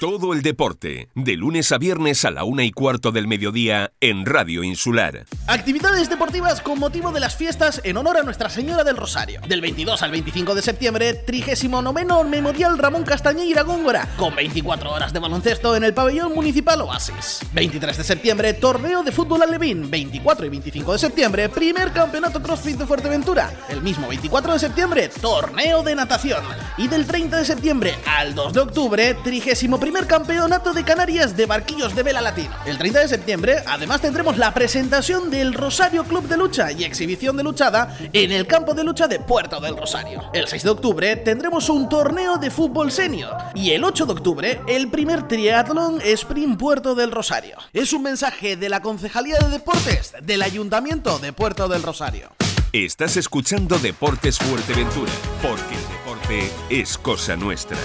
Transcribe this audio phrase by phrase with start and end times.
[0.00, 4.26] Todo el deporte, de lunes a viernes a la una y cuarto del mediodía en
[4.26, 5.26] Radio Insular.
[5.48, 9.40] Actividades deportivas con motivo de las fiestas en honor a Nuestra Señora del Rosario.
[9.48, 15.18] Del 22 al 25 de septiembre, 39 Memorial Ramón Castañeira Góngora, con 24 horas de
[15.18, 17.40] baloncesto en el pabellón municipal Oasis.
[17.52, 19.90] 23 de septiembre, torneo de fútbol alevín.
[19.90, 23.52] 24 y 25 de septiembre, primer campeonato CrossFit de Fuerteventura.
[23.68, 26.44] El mismo 24 de septiembre, torneo de natación.
[26.76, 31.46] Y del 30 de septiembre al 2 de octubre, 31 primer campeonato de Canarias de
[31.46, 32.54] barquillos de vela latino.
[32.66, 37.38] El 30 de septiembre, además tendremos la presentación del Rosario Club de Lucha y exhibición
[37.38, 40.24] de luchada en el campo de lucha de Puerto del Rosario.
[40.34, 44.60] El 6 de octubre tendremos un torneo de fútbol senior y el 8 de octubre
[44.68, 47.56] el primer triatlón Sprint Puerto del Rosario.
[47.72, 52.28] Es un mensaje de la Concejalía de Deportes del Ayuntamiento de Puerto del Rosario.
[52.74, 57.78] Estás escuchando Deportes Fuerteventura, porque el deporte es cosa nuestra.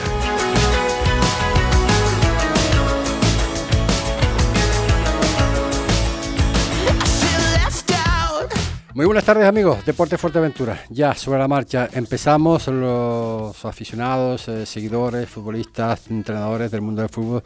[8.96, 10.80] Muy buenas tardes amigos, Deporte Fuerteventura.
[10.92, 17.44] Ya sobre la marcha empezamos los aficionados, eh, seguidores, futbolistas, entrenadores del mundo del fútbol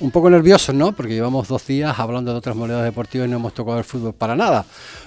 [0.00, 0.90] un poco nerviosos, ¿no?
[0.90, 4.12] Porque llevamos dos días hablando de otras monedas deportivas y no hemos tocado el fútbol
[4.12, 4.64] para nada.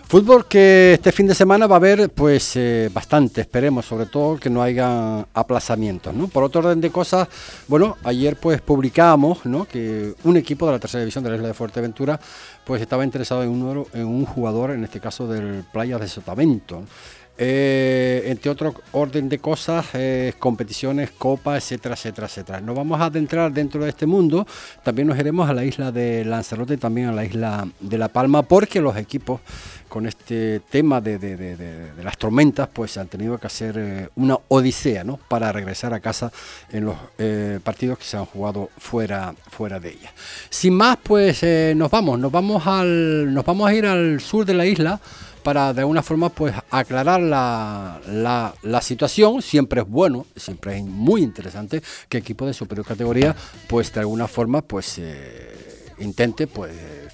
[0.08, 4.38] Fútbol que este fin de semana va a haber pues eh, bastante, esperemos, sobre todo
[4.38, 6.30] que no haya aplazamientos, ¿no?
[6.30, 7.28] Por otro orden de cosas,
[7.68, 9.66] bueno, ayer pues publicamos, ¿no?
[9.66, 12.18] Que un equipo de la tercera división de la isla de Fuerteventura
[12.66, 16.84] pues estaba interesado en un, en un jugador, en este caso del Playa de Sotavento.
[17.44, 22.62] Eh, entre otro orden de cosas, eh, competiciones, copas, etcétera, etcétera, etcétera.
[22.62, 24.46] Nos vamos a adentrar dentro de este mundo,
[24.84, 28.44] también nos iremos a la isla de Lanzarote también a la isla de La Palma,
[28.44, 29.40] porque los equipos
[29.88, 35.18] con este tema de, las tormentas, pues han tenido que hacer eh, una odisea, ¿no?
[35.18, 36.32] Para regresar a casa
[36.72, 40.14] en los eh, partidos que se han jugado fuera, fuera de ella.
[40.50, 41.44] Sin más, pues
[41.76, 45.02] nos vamos, nos vamos al, nos vamos a ir al sur de la isla
[45.44, 49.42] para de alguna forma pues aclarar la, la, la, situación.
[49.42, 53.36] Siempre es bueno, siempre es muy interesante que equipo de superior categoría
[53.68, 55.02] pues de alguna forma pues
[56.00, 56.72] intente pues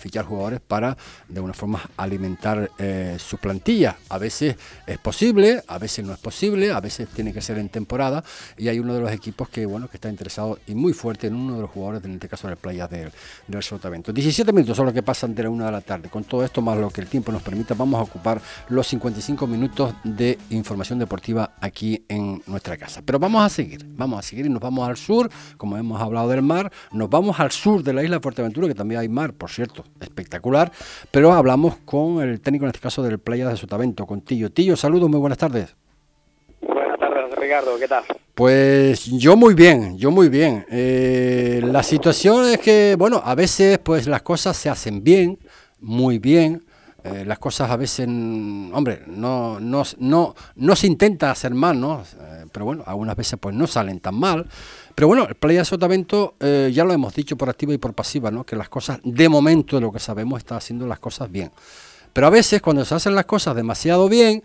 [0.08, 0.98] fichar jugadores para
[1.28, 3.98] de alguna forma alimentar eh, su plantilla.
[4.08, 7.68] A veces es posible, a veces no es posible, a veces tiene que ser en
[7.68, 8.24] temporada
[8.58, 11.36] y hay uno de los equipos que bueno que está interesado y muy fuerte en
[11.36, 13.12] uno de los jugadores, en este caso de la playa del,
[13.48, 14.14] del Sotavento.
[14.14, 16.08] 17 minutos son los que pasan de la una de la tarde.
[16.10, 19.46] Con todo esto más lo que el tiempo nos permita, vamos a ocupar los 55
[19.46, 23.02] minutos de información deportiva aquí en nuestra casa.
[23.06, 26.30] Pero vamos a seguir, vamos a seguir y nos vamos al sur, como hemos hablado
[26.30, 29.34] del mar, nos vamos al sur de la isla de Fuerteventura, que también hay mar,
[29.34, 30.72] por cierto, espectacular,
[31.12, 34.52] pero hablamos con el técnico en este caso del Playa de Sotavento, con Tillo.
[34.52, 35.76] Tillo, saludos, muy buenas tardes.
[36.62, 38.04] Buenas tardes, Ricardo, ¿qué tal?
[38.34, 40.66] Pues yo muy bien, yo muy bien.
[40.70, 45.40] Eh, la situación es que, bueno, a veces pues las cosas se hacen bien,
[45.80, 46.64] muy bien,
[47.14, 52.02] eh, las cosas a veces, hombre, no, no, no, no se intenta hacer mal, ¿no?
[52.02, 54.48] Eh, pero bueno, algunas veces pues no salen tan mal.
[54.96, 58.32] Pero bueno, el Playa Sotavento, eh, ya lo hemos dicho por activa y por pasiva,
[58.32, 58.44] ¿no?
[58.46, 61.52] Que las cosas, de momento, de lo que sabemos, está haciendo las cosas bien.
[62.14, 64.44] Pero a veces, cuando se hacen las cosas demasiado bien,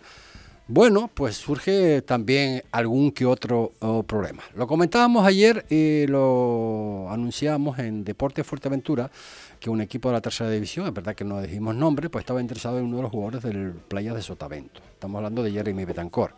[0.68, 3.72] bueno, pues surge también algún que otro
[4.06, 4.42] problema.
[4.54, 9.10] Lo comentábamos ayer y lo anunciamos en Deporte Fuerteventura,
[9.62, 12.40] que un equipo de la tercera división, es verdad que no dijimos nombre, pues estaba
[12.40, 14.80] interesado en uno de los jugadores del Playa de Sotavento.
[14.92, 16.34] Estamos hablando de Jeremy Betancor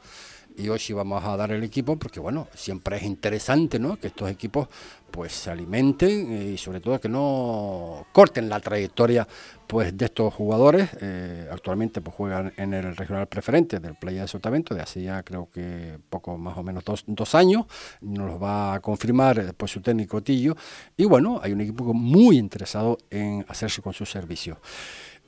[0.56, 3.97] y hoy sí vamos a dar el equipo porque bueno, siempre es interesante ¿no?
[3.97, 4.69] que estos equipos
[5.10, 9.26] pues se alimenten y sobre todo que no corten la trayectoria
[9.66, 10.91] pues de estos jugadores.
[11.00, 15.22] Eh, actualmente pues juegan en el regional preferente del Playa de Sotavento de hace ya
[15.22, 17.66] creo que poco más o menos dos, años.
[18.00, 20.56] Nos lo va a confirmar después pues, su técnico Tillo.
[20.97, 24.59] Y bueno, hay un equipo muy interesado en hacerse con su servicio.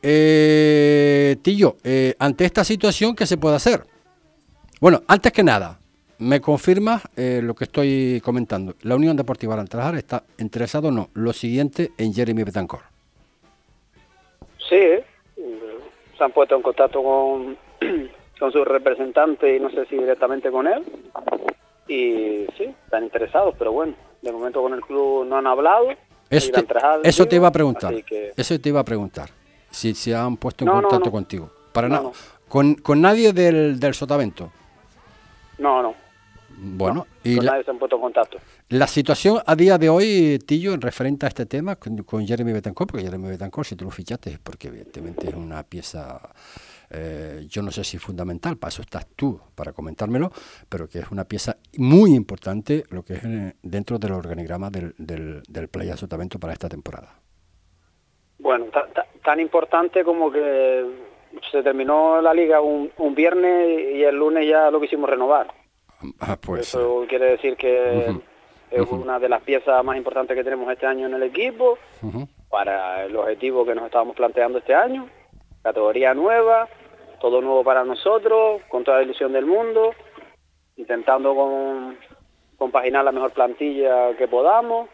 [0.02, 3.95] Eh, Tillo, eh, ante esta situación, ¿qué se puede hacer?
[4.80, 5.78] Bueno, antes que nada,
[6.18, 8.74] me confirma eh, lo que estoy comentando.
[8.82, 11.08] La Unión Deportiva Arantrajar está interesado o no.
[11.14, 12.80] Lo siguiente en Jeremy Betancor.
[14.68, 14.80] Sí,
[16.16, 17.56] se han puesto en contacto con,
[18.38, 20.82] con su representante y no sé si directamente con él.
[21.88, 25.88] Y sí, están interesados, pero bueno, de momento con el club no han hablado.
[26.28, 26.66] Eso te,
[27.04, 27.94] eso te iba a preguntar.
[28.36, 29.30] Eso te iba a preguntar.
[29.70, 31.50] Si se han puesto en contacto contigo.
[31.72, 32.10] Para nada.
[32.48, 34.50] Con, con nadie del, del Sotavento.
[35.58, 35.94] No, no.
[36.58, 38.38] Bueno, y la, se han puesto en contacto.
[38.70, 42.90] La situación a día de hoy, Tillo, en referente a este tema con, Jeremy Betancourt,
[42.90, 46.18] porque Jeremy Betancourt, si tú lo fichaste, es porque evidentemente es una pieza
[46.90, 50.30] eh, yo no sé si es fundamental, para eso estás tú, para comentármelo,
[50.68, 54.94] pero que es una pieza muy importante lo que es eh, dentro del organigrama del,
[54.96, 57.20] del, del Playa Sotavento para esta temporada.
[58.38, 58.66] Bueno,
[59.24, 61.05] tan importante como que
[61.50, 65.52] se terminó la liga un, un, viernes y el lunes ya lo quisimos renovar.
[66.20, 68.14] Ah, pues, Eso quiere decir que
[68.70, 71.78] es una de las piezas más importantes que tenemos este año en el equipo
[72.48, 75.08] para el objetivo que nos estábamos planteando este año.
[75.62, 76.68] Categoría nueva,
[77.20, 79.94] todo nuevo para nosotros, con toda la ilusión del mundo,
[80.76, 81.96] intentando con,
[82.56, 84.88] compaginar la mejor plantilla que podamos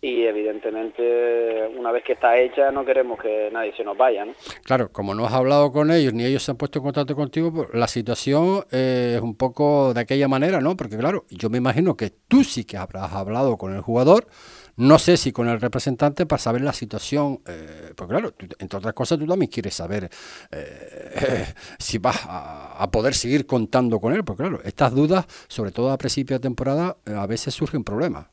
[0.00, 4.24] y evidentemente una vez que está hecha no queremos que nadie se nos vaya.
[4.24, 4.32] ¿no?
[4.62, 7.52] Claro, como no has hablado con ellos ni ellos se han puesto en contacto contigo,
[7.52, 10.76] pues, la situación es un poco de aquella manera, ¿no?
[10.76, 14.28] Porque claro, yo me imagino que tú sí que habrás hablado con el jugador,
[14.76, 18.94] no sé si con el representante para saber la situación, eh, porque claro, entre otras
[18.94, 20.08] cosas tú también quieres saber
[20.52, 21.46] eh,
[21.80, 25.90] si vas a, a, poder seguir contando con él, porque claro, estas dudas, sobre todo
[25.90, 28.26] a principio de temporada, eh, a veces surgen problemas.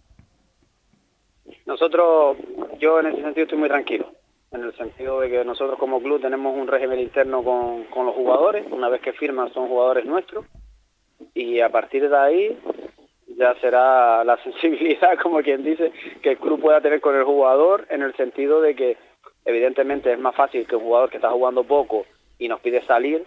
[1.75, 2.37] Nosotros,
[2.79, 4.05] yo en ese sentido estoy muy tranquilo,
[4.53, 8.15] en el sentido de que nosotros como club tenemos un régimen interno con, con los
[8.15, 10.45] jugadores, una vez que firman son jugadores nuestros,
[11.33, 12.57] y a partir de ahí
[13.37, 15.91] ya será la sensibilidad, como quien dice,
[16.21, 18.95] que el club pueda tener con el jugador, en el sentido de que
[19.43, 22.05] evidentemente es más fácil que un jugador que está jugando poco
[22.39, 23.25] y nos pide salir,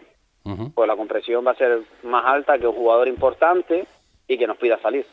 [0.74, 3.84] pues la compresión va a ser más alta que un jugador importante
[4.28, 5.06] y que nos pida salir.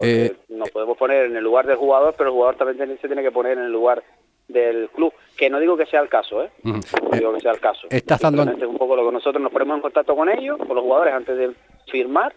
[0.00, 3.22] Eh, nos podemos poner en el lugar del jugador, pero el jugador también se tiene
[3.22, 4.02] que poner en el lugar
[4.48, 6.50] del club, que no digo que sea el caso, ¿eh?
[6.64, 6.80] No
[7.12, 7.86] digo que sea el caso.
[7.90, 8.42] Estás dando...
[8.42, 11.14] Es un poco lo que nosotros nos ponemos en contacto con ellos, con los jugadores
[11.14, 11.52] antes de
[11.90, 12.34] firmar,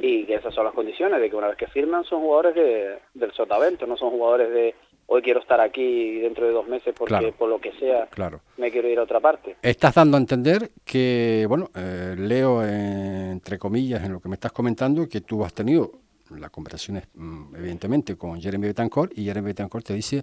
[0.00, 2.98] y que esas son las condiciones, de que una vez que firman son jugadores de,
[3.14, 4.74] del sotavento, no son jugadores de
[5.12, 8.40] hoy quiero estar aquí dentro de dos meses porque por lo que sea claro.
[8.56, 9.56] me quiero ir a otra parte.
[9.60, 14.52] Estás dando a entender que, bueno, eh, leo entre comillas en lo que me estás
[14.52, 15.90] comentando que tú has tenido
[16.38, 20.22] las conversaciones mm, evidentemente con Jeremy Betancourt y Jeremy Betancourt te dice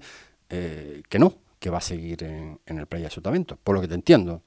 [0.50, 3.95] eh, que no, que va a seguir en, el Playa Sotavento, por lo que te
[3.95, 4.42] entiendo.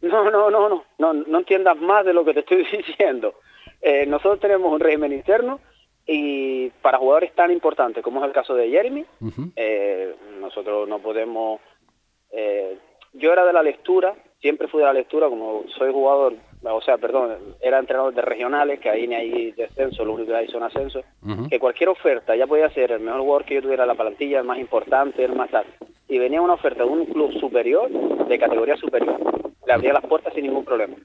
[0.00, 3.34] No, no, no, no, no, no entiendas más de lo que te estoy diciendo.
[3.80, 5.58] Eh, nosotros tenemos un régimen interno
[6.06, 9.04] y para jugadores tan importantes como es el caso de Jeremy,
[9.56, 11.60] eh, nosotros no podemos...
[12.30, 12.78] Eh,
[13.14, 16.96] yo era de la lectura, siempre fui de la lectura, como soy jugador, o sea,
[16.96, 20.62] perdón, era entrenador de regionales, que ahí ni hay descenso, lo único que hay son
[20.62, 21.04] ascensos,
[21.50, 24.46] que cualquier oferta, ya podía ser el mejor jugador que yo tuviera la plantilla, el
[24.46, 25.66] más importante, el más tal,
[26.08, 29.18] y venía una oferta de un club superior, de categoría superior,
[29.66, 30.96] le abría las puertas sin ningún problema.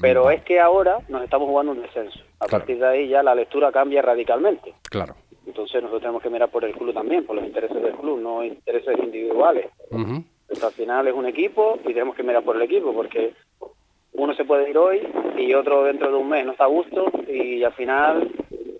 [0.00, 2.18] Pero es que ahora nos estamos jugando un descenso.
[2.42, 4.74] A partir de ahí ya la lectura cambia radicalmente.
[4.90, 5.14] Claro.
[5.46, 8.42] Entonces nosotros tenemos que mirar por el club también, por los intereses del club, no
[8.42, 9.70] intereses individuales.
[9.90, 13.32] al final es un equipo y tenemos que mirar por el equipo, porque
[14.12, 15.00] uno se puede ir hoy
[15.38, 18.30] y otro dentro de un mes no está a gusto y al final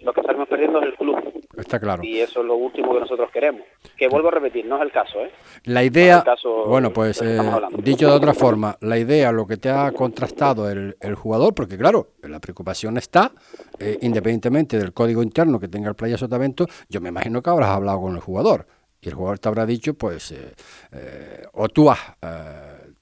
[0.00, 1.16] lo que estamos perdiendo es el club.
[1.56, 2.02] Está claro.
[2.02, 3.62] Y eso es lo último que nosotros queremos.
[3.96, 5.30] Que vuelvo a repetir, no es el caso, ¿eh?
[5.64, 6.24] La idea,
[6.66, 7.38] bueno, pues eh,
[7.78, 11.76] dicho de otra forma, la idea, lo que te ha contrastado el, el jugador, porque
[11.76, 13.32] claro, la preocupación está,
[13.78, 17.70] eh, independientemente del código interno que tenga el Playa Sotavento, yo me imagino que habrás
[17.70, 18.66] hablado con el jugador.
[19.00, 21.98] Y el jugador te habrá dicho, pues, eh, o tú has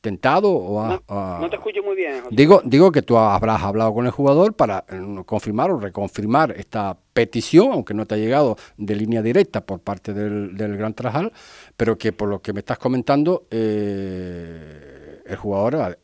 [0.01, 1.01] tentado o
[1.41, 2.23] no, te escucho muy bien.
[2.31, 6.97] Digo, digo que tú habrás hablado con el jugador para eh, confirmar o reconfirmar esta
[7.13, 11.33] petición, aunque no te ha llegado de línea directa por parte del, Gran Trajal,
[11.77, 15.99] pero que por lo que me estás comentando, eh, el jugador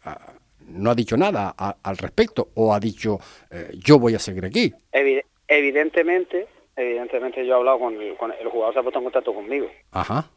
[0.69, 3.19] no ha dicho nada al respecto o ha dicho
[3.51, 4.73] eh, yo voy a seguir aquí.
[5.49, 9.35] evidentemente, evidentemente yo he hablado con el, con el jugador, se ha puesto en contacto
[9.35, 9.69] conmigo.
[9.93, 10.29] Ajá.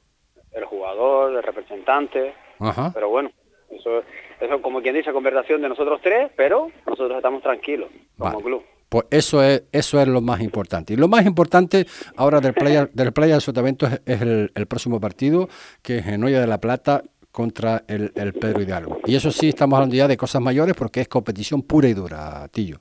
[0.51, 2.91] El jugador, el representante, Ajá.
[2.93, 3.31] pero bueno,
[3.79, 4.03] eso,
[4.39, 8.63] eso como quien dice, conversación de nosotros tres, pero nosotros estamos tranquilos como club.
[8.89, 10.93] Pues eso es, eso es lo más importante.
[10.93, 11.85] Y lo más importante
[12.17, 15.47] ahora del Playa, del playa del Sotavento es, el, próximo partido,
[15.83, 18.99] que es en Olla de la Plata contra el, el, Pedro Hidalgo.
[19.05, 22.47] Y eso sí, estamos hablando ya de cosas mayores porque es competición pura y dura,
[22.51, 22.79] Tillo.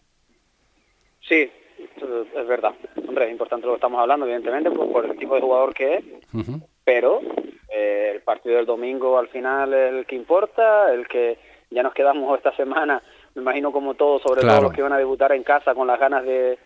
[1.20, 1.50] Sí,
[2.34, 2.74] es verdad.
[3.06, 5.96] Hombre, es importante lo que estamos hablando, evidentemente, pues, por el tipo de jugador que
[5.96, 6.04] es,
[6.88, 7.20] pero
[7.68, 11.36] eh, el partido del domingo al final es el que importa, el que
[11.68, 13.02] ya nos quedamos esta semana,
[13.34, 16.00] me imagino como todos, sobre todo los que van a debutar en casa con las
[16.00, 16.58] ganas de,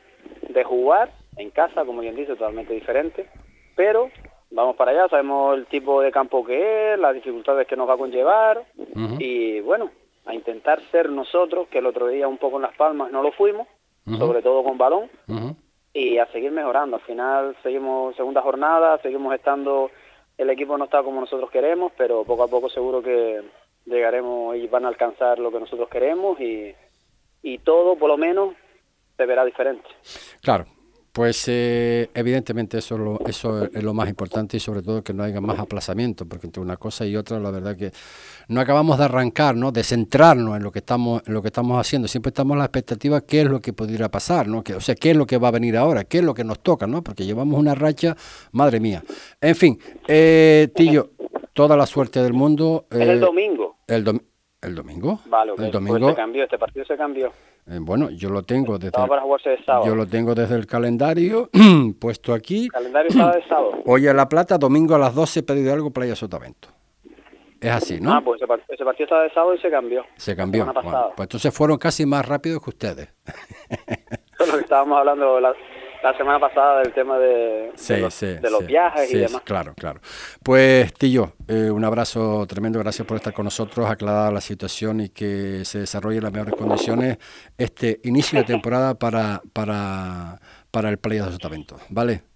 [0.49, 3.29] de jugar, en casa, como bien dice, totalmente diferente,
[3.75, 4.11] pero
[4.53, 7.95] vamos para allá, sabemos el tipo de campo que es, las dificultades que nos va
[7.95, 8.63] a conllevar.
[9.19, 9.91] Y bueno,
[10.25, 13.33] a intentar ser nosotros, que el otro día un poco en Las Palmas no lo
[13.33, 13.67] fuimos,
[14.07, 15.11] sobre todo con balón,
[15.93, 16.95] y a seguir mejorando.
[16.95, 19.91] Al final seguimos segunda jornada, seguimos estando
[20.39, 23.43] el equipo no está como nosotros queremos, pero poco a poco seguro que,
[23.85, 26.75] llegaremos y van a alcanzar lo que nosotros queremos y,
[27.43, 28.55] y todo, por lo menos,
[29.17, 29.89] se verá diferente.
[30.41, 30.67] Claro,
[31.13, 35.13] pues eh, evidentemente eso es, lo, eso es lo más importante y sobre todo que
[35.13, 37.93] no haya más aplazamiento, porque entre una cosa y otra la verdad que
[38.49, 39.73] no acabamos de arrancar, ¿no?
[39.73, 42.09] de centrarnos en lo que estamos en lo que estamos haciendo.
[42.09, 44.65] Siempre estamos en la expectativa qué es lo que pudiera pasar, ¿no?
[44.65, 46.45] Que, o sea, qué es lo que va a venir ahora, qué es lo que
[46.45, 47.03] nos toca, ¿no?
[47.03, 48.17] Porque llevamos una racha,
[48.53, 49.03] madre mía.
[49.41, 49.79] En fin,
[50.09, 51.11] eh, Tillo,
[51.53, 52.87] toda la suerte del mundo.
[52.91, 53.77] es el eh, domingo.
[53.87, 54.21] El,
[54.63, 55.21] el domingo.
[55.27, 56.09] Vale, el pues domingo.
[56.09, 57.33] se cambió, este partido se cambió.
[57.69, 61.49] Eh, bueno, yo lo tengo desde el, yo lo tengo desde el calendario
[62.01, 62.69] puesto aquí.
[62.69, 63.83] calendario estaba de sábado.
[63.87, 66.69] Hoy a La Plata, domingo a las 12, pedido algo, Playa Sotavento.
[67.61, 68.13] Es así, ¿no?
[68.13, 70.05] Ah, pues ese, partido estaba de sábado y se cambió.
[70.17, 70.65] Se cambió.
[70.65, 73.09] Bueno, pues entonces fueron casi más rápidos que ustedes.
[74.41, 75.55] lo que estábamos hablando la,
[76.03, 77.73] la semana pasada del tema de,
[78.51, 79.43] los, viajes y demás.
[79.45, 80.01] Claro, claro.
[80.43, 85.09] Pues, Tillo, eh, un abrazo tremendo, gracias por estar con nosotros, aclarar la situación y
[85.11, 87.19] que se desarrolle en las mejores condiciones
[87.57, 90.41] este inicio de temporada para, para,
[90.71, 91.77] para el Playa de Sotavento.
[91.89, 92.32] ¿Vale?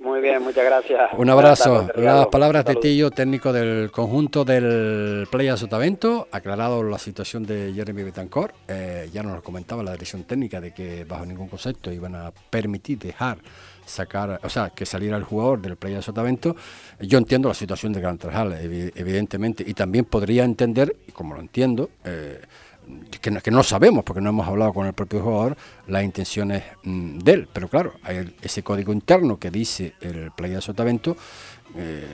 [0.00, 1.10] Muy bien, muchas gracias.
[1.18, 1.86] Un abrazo.
[1.94, 8.04] Las palabras de Tillo, técnico del conjunto del Playa Sotavento, aclarado la situación de Jeremy
[8.04, 8.54] Betancourt.
[8.66, 12.32] Eh, ya nos lo comentaba la dirección técnica de que bajo ningún concepto iban a
[12.48, 13.36] permitir dejar
[13.84, 16.56] sacar, o sea, que saliera el jugador del Playa Sotavento.
[17.00, 18.56] Yo entiendo la situación de Gran Trajal,
[18.94, 22.40] evidentemente, y también podría entender, y como lo entiendo, eh,
[23.20, 25.56] que no, que no, sabemos porque no hemos hablado con el propio jugador
[25.86, 27.94] las intenciones mm, de él, pero claro,
[28.42, 31.16] ese código interno que dice el Playa de Sotavento,
[31.76, 32.04] eh,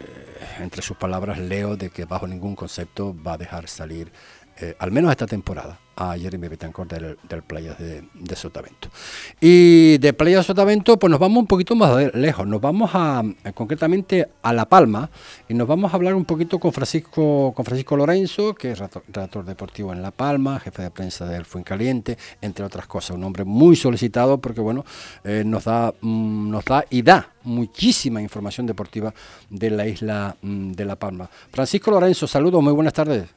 [0.60, 4.12] entre sus palabras leo de que bajo ningún concepto va a dejar salir,
[4.60, 8.88] eh, al menos esta temporada, a Jeremy Betancourt del, del Playas de, Sotavento.
[9.40, 13.22] Y de Playas de Sotavento, pues nos vamos un poquito más lejos, nos vamos a,
[13.54, 15.10] concretamente a La Palma
[15.48, 19.44] y nos vamos a hablar un poquito con Francisco, con Francisco Lorenzo, que es redactor
[19.44, 23.74] deportivo en La Palma, jefe de prensa del Fuencaliente, entre otras cosas, un hombre muy
[23.74, 24.84] solicitado porque bueno,
[25.24, 29.14] eh, nos da, mm, nos da y da muchísima información deportiva
[29.48, 31.28] de la isla mm, de La Palma.
[31.50, 33.35] Francisco Lorenzo, saludos, muy buenas tardes.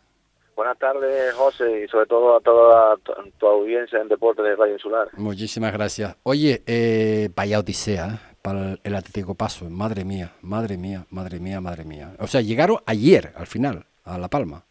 [0.59, 2.97] Buenas tardes, José, y sobre todo a toda
[3.39, 5.07] tu, audiencia en Deportes de Valle Insular.
[5.13, 6.17] Muchísimas gracias.
[6.23, 8.35] Oye, eh, vaya odisea ¿eh?
[8.41, 9.69] para el Atlético Paso.
[9.69, 12.09] Madre mía, madre mía, madre mía, madre mía.
[12.19, 14.65] O sea, llegaron ayer, al final, a La Palma.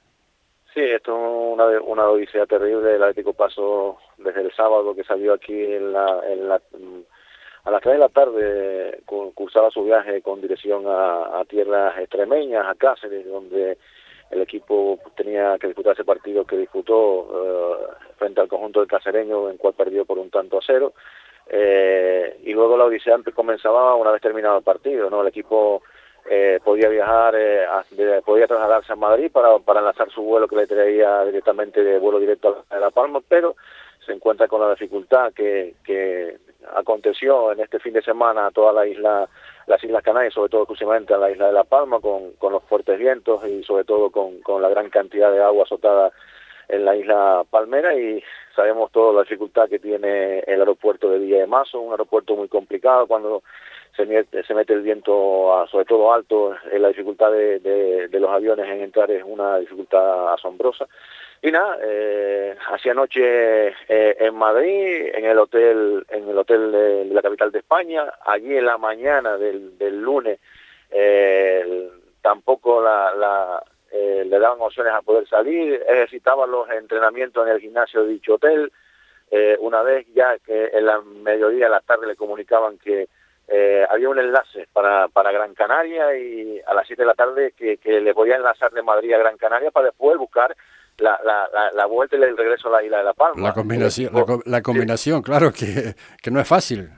[0.75, 2.95] Sí, esto es una, una odisea terrible.
[2.95, 6.61] El Atlético Paso, desde el sábado que salió aquí en la, en la
[7.65, 12.67] a las 3 de la tarde cursaba su viaje con dirección a, a tierras extremeñas,
[12.67, 13.79] a Cáceres, donde
[14.31, 19.51] el equipo tenía que disputar ese partido que disputó eh, frente al conjunto del casereño,
[19.51, 20.93] en cual perdió por un tanto a cero.
[21.51, 25.23] Eh, y luego la odisea comenzaba una vez terminado el partido, ¿no?
[25.23, 25.83] El equipo
[26.29, 27.35] eh, podía viajar,
[28.25, 32.19] podía trasladarse a Madrid para, para enlazar su vuelo que le traía directamente de vuelo
[32.21, 33.57] directo a La Palma, pero
[34.05, 36.37] se encuentra con la dificultad que, que
[36.75, 39.29] aconteció en este fin de semana a toda la isla
[39.69, 42.63] las Islas Canarias, sobre todo exclusivamente a la isla de La Palma, con, con los
[42.65, 46.11] fuertes vientos y sobre todo con, con la gran cantidad de agua azotada
[46.69, 48.23] en la isla Palmera y
[48.55, 52.49] sabemos toda la dificultad que tiene el aeropuerto de Villa de Mazo, un aeropuerto muy
[52.49, 53.43] complicado cuando
[53.97, 57.59] se mete, se mete el viento sobre todo alto, la dificultad de,
[58.09, 60.87] de, los aviones en entrar es una dificultad asombrosa.
[61.41, 67.05] Y nada, eh, hacia anoche eh, en Madrid, en el hotel, en el hotel de,
[67.07, 70.41] la capital de España, allí en la mañana del, lunes,
[70.91, 71.91] eh,
[72.21, 77.61] tampoco la, la eh, le daban opciones a poder salir, ejercitaban los entrenamientos en el
[77.61, 78.71] gimnasio de dicho hotel,
[79.31, 83.09] eh, una vez ya que en la mediodía, en la tarde le comunicaban que
[83.47, 87.53] eh, había un enlace para, para Gran Canaria y a las 7 de la tarde
[87.57, 90.55] que, que le podía enlazar de Madrid a Gran Canaria para después buscar
[90.99, 93.49] la, la, la, vuelta y el regreso a la isla de La Palma.
[93.49, 94.13] La combinación,
[94.45, 96.91] la, combinación claro, que, que no es fácil.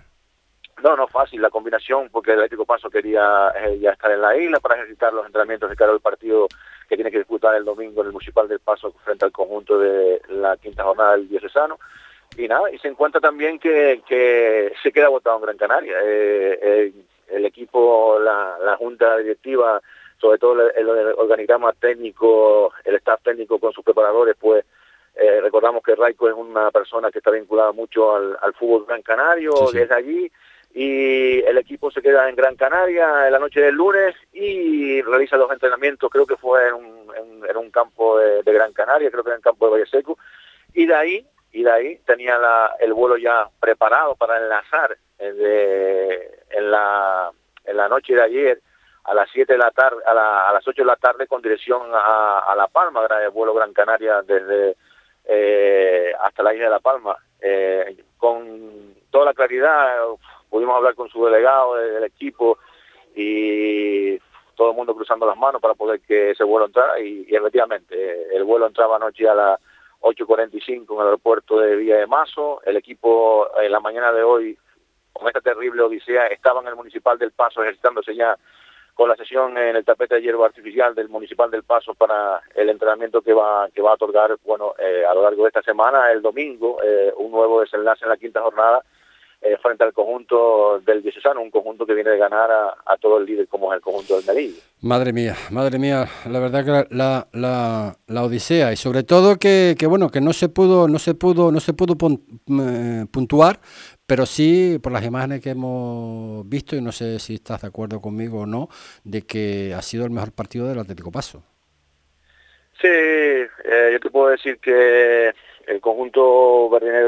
[0.83, 4.23] No, no es fácil la combinación, porque el Atlético Paso quería eh, ya estar en
[4.23, 6.49] la isla para ejercitar los entrenamientos de cara al partido
[6.89, 10.23] que tiene que disputar el domingo en el Municipal del Paso frente al conjunto de
[10.29, 11.79] la quinta jornada del Diocesano.
[12.37, 15.97] Y nada, y se encuentra también que, que se queda votado en Gran Canaria.
[16.03, 16.93] Eh, eh,
[17.29, 19.81] el equipo, la, la junta directiva
[20.21, 24.65] sobre todo el, organigrama técnico, el staff técnico con sus preparadores, pues
[25.15, 29.53] eh, recordamos que Raico es una persona que está vinculada mucho al, fútbol gran canario
[29.73, 30.31] desde allí
[30.73, 35.37] y el equipo se queda en Gran Canaria en la noche del lunes y realiza
[35.37, 37.13] los entrenamientos, creo que fue en un,
[37.49, 40.17] en, un campo de, Gran Canaria, creo que en el campo de Valle Seco,
[40.73, 45.33] y de ahí, y de ahí tenía la, el vuelo ya preparado para enlazar eh,
[45.33, 47.33] de, en, la,
[47.65, 48.61] en la noche de ayer
[49.11, 52.55] a las 7 de la tarde, a, las 8 de la tarde con dirección a,
[52.57, 54.77] La Palma, el vuelo Gran Canaria desde
[55.25, 57.17] eh, hasta la isla de La Palma.
[57.41, 59.97] Eh, con toda la claridad,
[60.49, 62.59] pudimos hablar con su delegado del equipo
[63.17, 64.17] y
[64.55, 68.45] todo el mundo cruzando las manos para poder que ese vuelo entrara y, efectivamente el
[68.45, 69.61] vuelo entraba anoche a las
[70.03, 74.57] 8.45 en el aeropuerto de Villa de Mazo, el equipo en la mañana de hoy
[75.13, 78.39] con esta terrible odisea estaba en el municipal del Paso ejercitándose ya
[79.01, 82.69] con la sesión en el tapete de hierba artificial del Municipal del Paso para el
[82.69, 86.13] entrenamiento que va que va a otorgar bueno eh, a lo largo de esta semana,
[86.13, 88.85] el domingo, eh, un nuevo desenlace en la quinta jornada
[89.41, 93.25] eh, frente al conjunto del Diocesano, un conjunto que viene de ganar a, todo el
[93.25, 94.61] líder como es el conjunto del Melilla.
[94.83, 99.77] Madre mía, madre mía, la verdad que la, la, la odisea y sobre todo que,
[99.79, 103.61] que, bueno que no se pudo no se pudo no se pudo puntuar
[104.11, 108.01] pero sí, por las imágenes que hemos visto, y no sé si estás de acuerdo
[108.01, 108.69] conmigo o no,
[109.05, 111.45] de que ha sido el mejor partido del Atlético Paso.
[112.81, 115.33] Sí, eh, yo te puedo decir que
[115.65, 117.07] el conjunto verde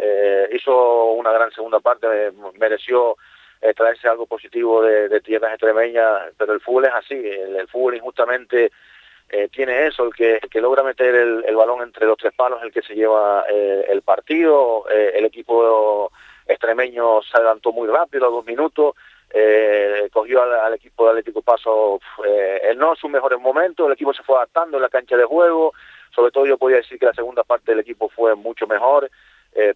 [0.00, 2.08] eh, hizo una gran segunda parte,
[2.58, 3.16] mereció
[3.60, 8.72] eh, traerse algo positivo de, tierras extremeñas, pero el fútbol es así, el fútbol injustamente
[9.30, 12.80] eh, tiene eso, el que, logra meter el, balón entre los tres palos, el que
[12.80, 16.10] se lleva eh, el partido, eh, el equipo
[16.46, 18.94] extremeño se adelantó muy rápido a dos minutos,
[20.10, 24.36] cogió al, equipo de Atlético Paso en no sus mejores momentos, el equipo se fue
[24.36, 25.74] adaptando en la cancha de juego,
[26.14, 29.10] sobre todo yo podía decir que la segunda parte del equipo fue mucho mejor,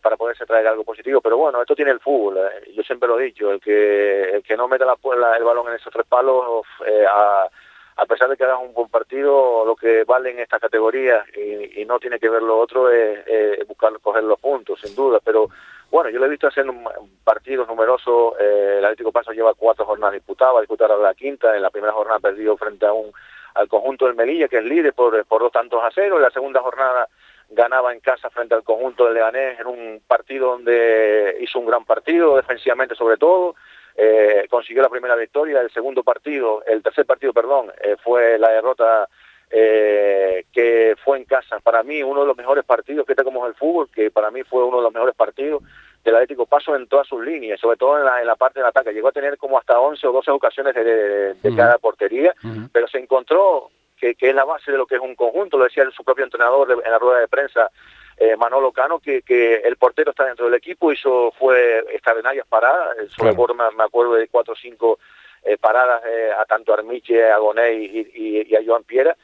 [0.00, 1.20] para poderse traer algo positivo.
[1.20, 2.38] Pero bueno, esto tiene el fútbol.
[2.72, 4.96] yo siempre lo he dicho, el que el que no meta la,
[5.36, 6.64] el balón en esos tres palos
[7.10, 7.48] a,
[7.96, 11.84] a pesar de que hagas un buen partido, lo que vale en esta categoría y,
[11.84, 15.18] no tiene que ver lo otro es, buscar coger los puntos, sin duda.
[15.22, 15.48] Pero
[15.90, 16.64] bueno, yo lo he visto hacer
[17.22, 18.34] partidos numerosos.
[18.40, 21.54] Eh, el Atlético Paso lleva cuatro jornadas disputadas, va a la quinta.
[21.54, 23.12] En la primera jornada perdido frente a un
[23.54, 26.16] al conjunto del Melilla, que es líder por, por dos tantos a cero.
[26.16, 27.08] En la segunda jornada
[27.50, 31.84] ganaba en casa frente al conjunto del Leganés en un partido donde hizo un gran
[31.84, 33.54] partido, defensivamente sobre todo
[33.96, 38.50] eh, consiguió la primera victoria, el segundo partido, el tercer partido, perdón, eh, fue la
[38.50, 39.08] derrota
[39.50, 41.60] eh, que fue en casa.
[41.60, 44.30] Para mí uno de los mejores partidos, que está como es el fútbol, que para
[44.30, 45.62] mí fue uno de los mejores partidos
[46.02, 48.68] del Atlético Paso en todas sus líneas, sobre todo en la, en la parte del
[48.68, 48.92] ataque.
[48.92, 52.34] Llegó a tener como hasta 11 o 12 ocasiones de, cada portería,
[52.72, 53.70] pero se encontró
[54.02, 56.24] que, que, es la base de lo que es un conjunto, lo decía su propio
[56.24, 57.70] entrenador en la rueda de prensa
[58.16, 62.98] eh, Manolo Cano, que, que, el portero está dentro del equipo, hizo fue extraordinarias paradas,
[62.98, 64.98] eh, sobre me acuerdo de cuatro o cinco
[65.44, 69.16] eh, paradas eh, a tanto Armiche, a Goné y, a Joan Piera,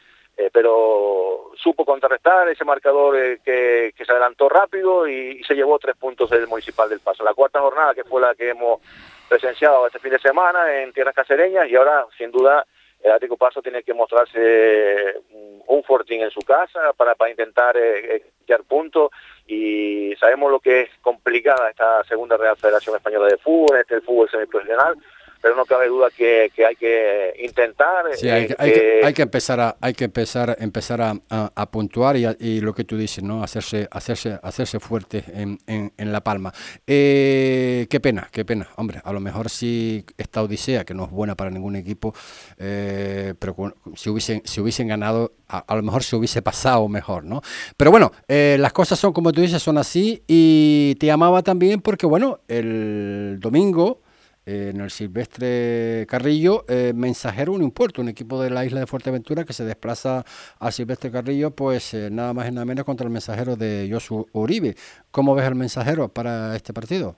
[0.52, 6.30] pero supo contrarrestar ese marcador que, que, se adelantó rápido y, se llevó tres puntos
[6.30, 7.24] del Municipal del Paso.
[7.24, 8.80] La cuarta jornada, que fue la que hemos
[9.28, 12.64] presenciado este fin de semana en tierras casereñas, y ahora, sin duda,
[13.02, 15.20] el Atlético Paso tiene que mostrarse
[15.66, 19.10] un fortín en su casa para, para intentar eh, eh puntos.
[19.46, 24.02] Y sabemos lo que es complicada esta segunda Real Federación Española de Fútbol, este el
[24.02, 24.96] fútbol semiprofesional,
[25.40, 28.56] pero no cabe duda que, hay que intentar sí, hay, que,
[29.02, 32.84] hay, que, empezar a hay que empezar empezar a, a, puntuar y, y, lo que
[32.84, 36.52] tú dices no hacerse hacerse hacerse fuerte en, en, la palma.
[36.86, 38.68] Eh, qué pena qué pena.
[38.76, 42.14] Hombre a lo mejor si esta odisea que no es buena para ningún equipo
[42.58, 43.56] eh, pero
[43.94, 47.42] si hubiesen si hubiesen ganado a, lo mejor se hubiese pasado mejor no
[47.76, 51.80] pero bueno eh, las cosas son como tú dices son así y te llamaba también
[51.80, 54.00] porque bueno el domingo
[54.48, 59.44] en el Silvestre Carrillo, eh, mensajero un impuesto, un equipo de la isla de Fuerteventura
[59.44, 60.24] que se desplaza
[60.58, 64.26] al Silvestre Carrillo, pues eh, nada más y nada menos contra el mensajero de Josu
[64.32, 64.74] Uribe.
[65.10, 67.16] ¿Cómo ves el mensajero para este partido?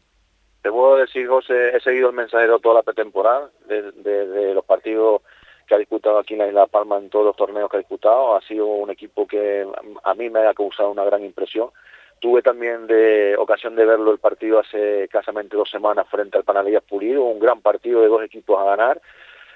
[0.62, 5.22] Te puedo decir, José, he seguido el mensajero toda la pretemporada, de, los partidos
[5.68, 8.34] que ha disputado aquí en la Isla Palma en todos los torneos que ha disputado.
[8.34, 9.64] Ha sido un equipo que
[10.02, 11.70] a mí me ha causado una gran impresión
[12.20, 16.82] Tuve también de ocasión de verlo el partido hace casamente dos semanas frente al Panalías
[16.82, 19.00] Pulido, un gran partido de dos equipos a ganar.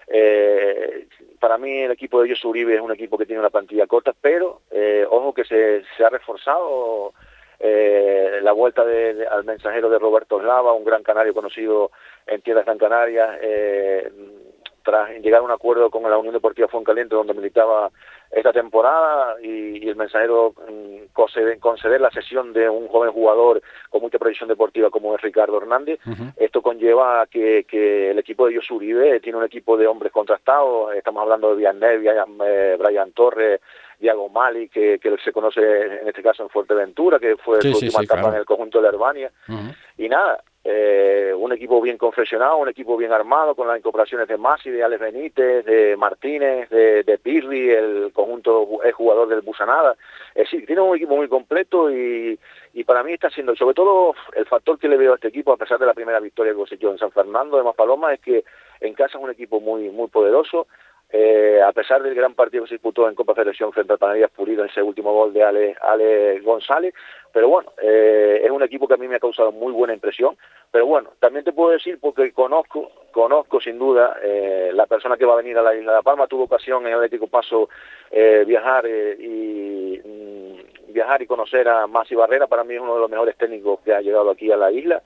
[0.06, 1.06] Eh,
[1.38, 4.14] para mí el equipo de ellos Uribe es un equipo que tiene una plantilla corta,
[4.18, 7.12] pero eh, ojo que se, se ha reforzado
[7.60, 11.92] eh, la vuelta de, al mensajero de Roberto Slava, un gran canario conocido
[12.26, 14.10] en tierras Gran Canarias, eh,
[14.84, 17.90] tras llegar a un acuerdo con la Unión Deportiva Fuencaliente donde militaba
[18.30, 24.02] esta temporada y, el mensajero mm, conceder, conceder, la sesión de un joven jugador con
[24.02, 26.00] mucha proyección deportiva como es Ricardo Hernández.
[26.36, 31.22] Esto conlleva que, que el equipo de Uribe tiene un equipo de hombres contrastados, estamos
[31.22, 32.38] hablando de Vianney, Brian,
[32.78, 33.60] Brian Torres,
[33.98, 38.02] Diago Mali, que, que, se conoce en este caso en Fuerteventura, que fue su última
[38.02, 39.30] etapa en el conjunto de la Herbania.
[39.96, 44.38] Y nada, eh, un equipo bien confeccionado, un equipo bien armado, con las incorporaciones de
[44.38, 49.94] Masi, de Alex Benítez, de Martínez, de, de Pirri, el conjunto es jugador del Busanada.
[50.34, 52.38] Es decir, tiene un equipo muy completo y,
[52.72, 55.52] y para mí está siendo, sobre todo el factor que le veo a este equipo,
[55.52, 58.44] a pesar de la primera victoria que cosechó en San Fernando de Maspaloma, es que
[58.80, 60.66] en casa es un equipo muy, muy poderoso,
[61.10, 64.30] eh, a pesar del gran partido que se disputó en Copa Federación frente al Panaderías
[64.30, 66.94] Pulido en ese último gol de Ale, Ale González,
[67.32, 70.36] pero bueno, eh, es un equipo que a mí me ha causado muy buena impresión,
[70.74, 75.24] pero bueno, también te puedo decir porque conozco, conozco sin duda eh, la persona que
[75.24, 77.68] va a venir a la isla de La Palma, tuvo ocasión en Atlético Paso
[78.10, 82.94] eh, viajar eh, y mm, viajar y conocer a Masi Barrera, para mí es uno
[82.94, 85.00] de los mejores técnicos que ha llegado aquí a la isla,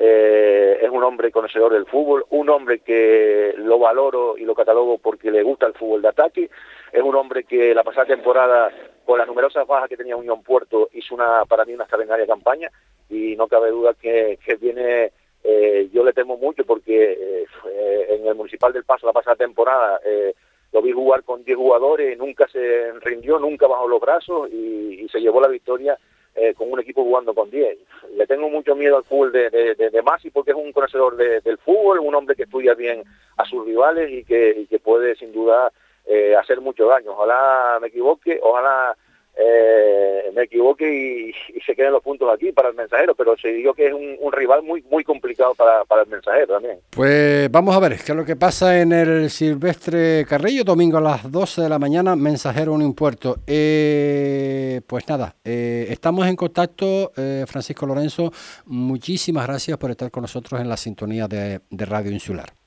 [0.00, 4.98] eh, es un hombre conocedor del fútbol, un hombre que lo valoro y lo catalogo
[4.98, 6.50] porque le gusta el fútbol de ataque,
[6.92, 8.70] es un hombre que la pasada temporada,
[9.04, 12.70] con las numerosas bajas que tenía Unión Puerto, hizo una para mí una extraordinaria campaña.
[13.10, 18.26] Y no cabe duda que, que viene, eh, yo le temo mucho porque eh, en
[18.26, 20.34] el Municipal del Paso la pasada temporada eh,
[20.72, 25.08] lo vi jugar con 10 jugadores, nunca se rindió, nunca bajó los brazos y, y
[25.08, 25.98] se llevó la victoria
[26.40, 27.78] eh, con un equipo jugando con 10.
[28.14, 31.40] Le tengo mucho miedo al fútbol de, de, de, Masi porque es un conocedor de,
[31.40, 33.02] del fútbol, un hombre que estudia bien
[33.36, 35.72] a sus rivales y que, y que puede sin duda
[36.06, 37.12] eh, hacer mucho daño.
[37.12, 38.96] Ojalá me equivoque, ojalá
[39.38, 41.32] eh, me equivoque y,
[41.64, 44.32] se queden los puntos aquí para el mensajero, pero se digo que es un, un
[44.32, 46.78] rival muy muy complicado para, para, el mensajero también.
[46.90, 51.00] Pues vamos a ver qué es lo que pasa en el Silvestre Carrillo, domingo a
[51.00, 53.38] las 12 de la mañana, mensajero un impuerto.
[53.46, 58.32] Eh, pues nada, eh, estamos en contacto, eh, Francisco Lorenzo,
[58.64, 62.57] muchísimas gracias por estar con nosotros en la sintonía de, de Radio Insular.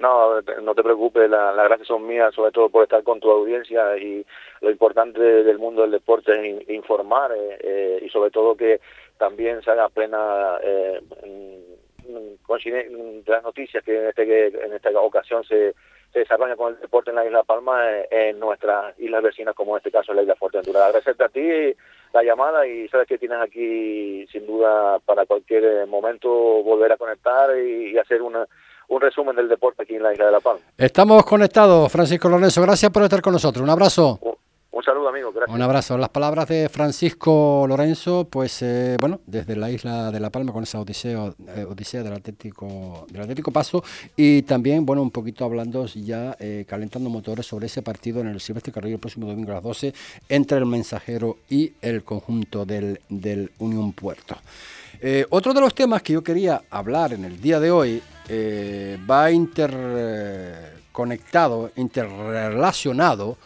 [0.00, 3.30] No, no te preocupes, las la gracias son mías, sobre todo por estar con tu
[3.30, 4.24] audiencia y
[4.62, 8.80] lo importante del mundo del deporte es informar eh, eh, y sobre todo que
[9.18, 11.00] también se haga plena eh,
[12.02, 15.74] de las noticias que en, este, en esta ocasión se,
[16.14, 19.80] se desarrolla con el deporte en la Isla Palma en nuestras islas vecinas, como en
[19.80, 20.86] este caso la Isla Fuerteventura.
[20.86, 21.76] Agradecerte a ti
[22.14, 27.54] la llamada y sabes que tienes aquí sin duda para cualquier momento volver a conectar
[27.58, 28.48] y hacer una
[28.90, 30.60] un resumen del deporte aquí en la isla de La Palma.
[30.76, 32.60] Estamos conectados, Francisco Lorenzo.
[32.60, 33.62] Gracias por estar con nosotros.
[33.62, 34.18] Un abrazo.
[34.20, 34.34] Un,
[34.72, 35.32] un saludo, amigo.
[35.32, 35.54] Gracias.
[35.54, 35.96] Un abrazo.
[35.96, 40.64] Las palabras de Francisco Lorenzo, pues eh, bueno, desde la isla de La Palma con
[40.64, 43.84] esa odisea, eh, odisea del Atlético del Atlético Paso
[44.16, 48.40] y también, bueno, un poquito hablando ya, eh, calentando motores sobre ese partido en el
[48.40, 49.94] Silvestre Carrillo el próximo domingo a las 12
[50.28, 54.36] entre el Mensajero y el conjunto del, del Unión Puerto.
[55.02, 58.96] Eh, otro de los temas que yo quería hablar en el día de hoy eh,
[59.10, 63.36] va interconectado, interrelacionado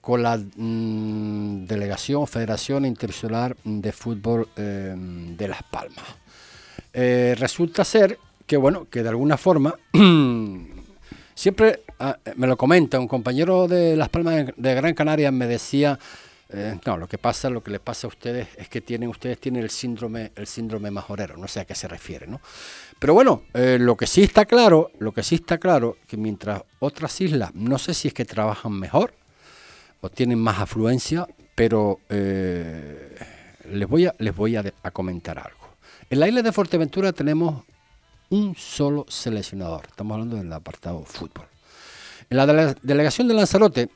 [0.00, 6.04] con la mmm, delegación Federación Internacional de Fútbol eh, de Las Palmas.
[6.92, 9.74] Eh, resulta ser que, bueno, que de alguna forma,
[11.34, 15.98] siempre ah, me lo comenta un compañero de Las Palmas de Gran Canaria, me decía,
[16.50, 19.38] eh, no, lo que pasa, lo que les pasa a ustedes es que tienen, ustedes
[19.38, 22.40] tienen el síndrome, el síndrome majorero, no sé a qué se refiere, ¿no?
[22.98, 26.62] Pero bueno, eh, lo que sí está claro, lo que sí está claro, que mientras
[26.80, 29.14] otras islas, no sé si es que trabajan mejor
[30.00, 33.16] o tienen más afluencia, pero eh,
[33.70, 35.58] les voy a, les voy a, comentar algo.
[36.10, 37.64] En la isla de Fuerteventura tenemos
[38.30, 41.46] un solo seleccionador, estamos hablando del apartado fútbol.
[42.30, 43.88] En la dele delegación de Lanzarote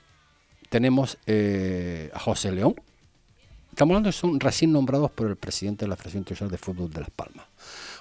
[0.71, 2.75] tenemos eh, a José León.
[3.73, 6.91] Estamos hablando de son recién nombrados por el presidente de la Federación Internacional de Fútbol
[6.91, 7.47] de Las Palmas.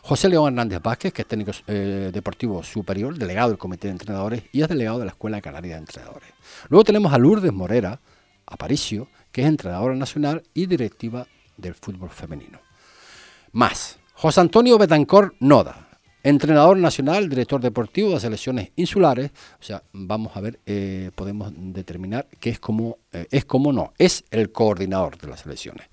[0.02, 4.44] José León Hernández Vázquez, que es técnico eh, deportivo superior, delegado del Comité de Entrenadores
[4.52, 6.28] y es delegado de la Escuela Canaria de Entrenadores.
[6.68, 8.02] Luego tenemos a Lourdes Morera
[8.48, 12.60] Aparicio, que es entrenadora nacional y directiva del fútbol femenino.
[13.54, 15.88] Más, José Antonio Betancor Noda,
[16.24, 22.28] entrenador nacional, director deportivo de selecciones insulares, o sea, vamos a ver, eh, podemos determinar
[22.40, 25.88] que es como, eh, es como no, es el coordinador de las selecciones.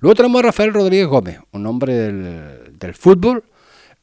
[0.00, 3.44] Luego tenemos a Rafael Rodríguez Gómez, un hombre del, del fútbol,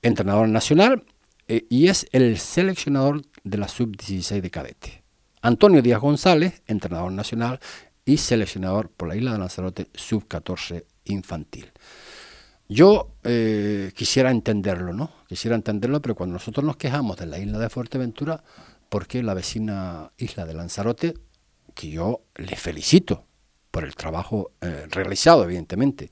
[0.02, 1.04] entrenador nacional,
[1.48, 5.04] eh, y es el seleccionador de la sub-16 de cadete.
[5.42, 7.60] Antonio Díaz González, entrenador nacional
[8.06, 11.72] y seleccionador por la isla de Lanzarote sub-14 infantil.
[12.72, 15.10] Yo eh, quisiera entenderlo, ¿no?
[15.28, 18.44] Quisiera entenderlo, pero cuando nosotros nos quejamos de la isla de Fuerteventura,
[18.90, 21.16] ¿por qué la vecina isla de Lanzarote,
[21.74, 23.26] que yo le felicito
[23.72, 26.12] por el trabajo eh, realizado, evidentemente,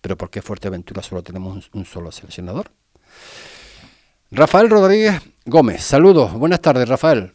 [0.00, 2.70] pero ¿por qué Fuerteventura solo tenemos un, un solo seleccionador?
[4.30, 7.34] Rafael Rodríguez Gómez, saludos, buenas tardes, Rafael.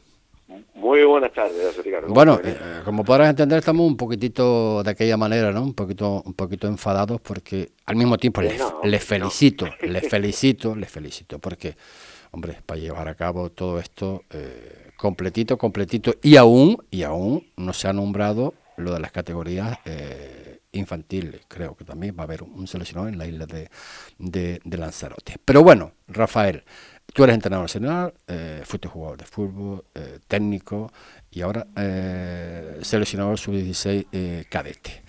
[0.76, 2.10] Muy buenas tardes, Ricardo.
[2.10, 5.64] Bueno, eh, como podrás entender, estamos un poquitito de aquella manera, ¿no?
[5.64, 8.62] Un poquito, un poquito enfadados porque al mismo tiempo les,
[9.02, 11.78] felicito, les felicito, les felicito, porque,
[12.32, 17.72] hombre, para llevar a cabo todo esto eh, completito, completito, y aún, y aún no
[17.72, 21.40] se ha nombrado lo de las categorías eh, infantiles.
[21.48, 23.70] Creo que también va a haber un seleccionado en la isla de,
[24.18, 25.38] de Lanzarote.
[25.46, 26.66] Pero bueno, Rafael.
[27.14, 30.92] Tú eres entrenador nacional, eh, fuiste jugador de fútbol, eh, técnico
[31.32, 35.02] y ahora eh, seleccionador sub-16 eh, cadete.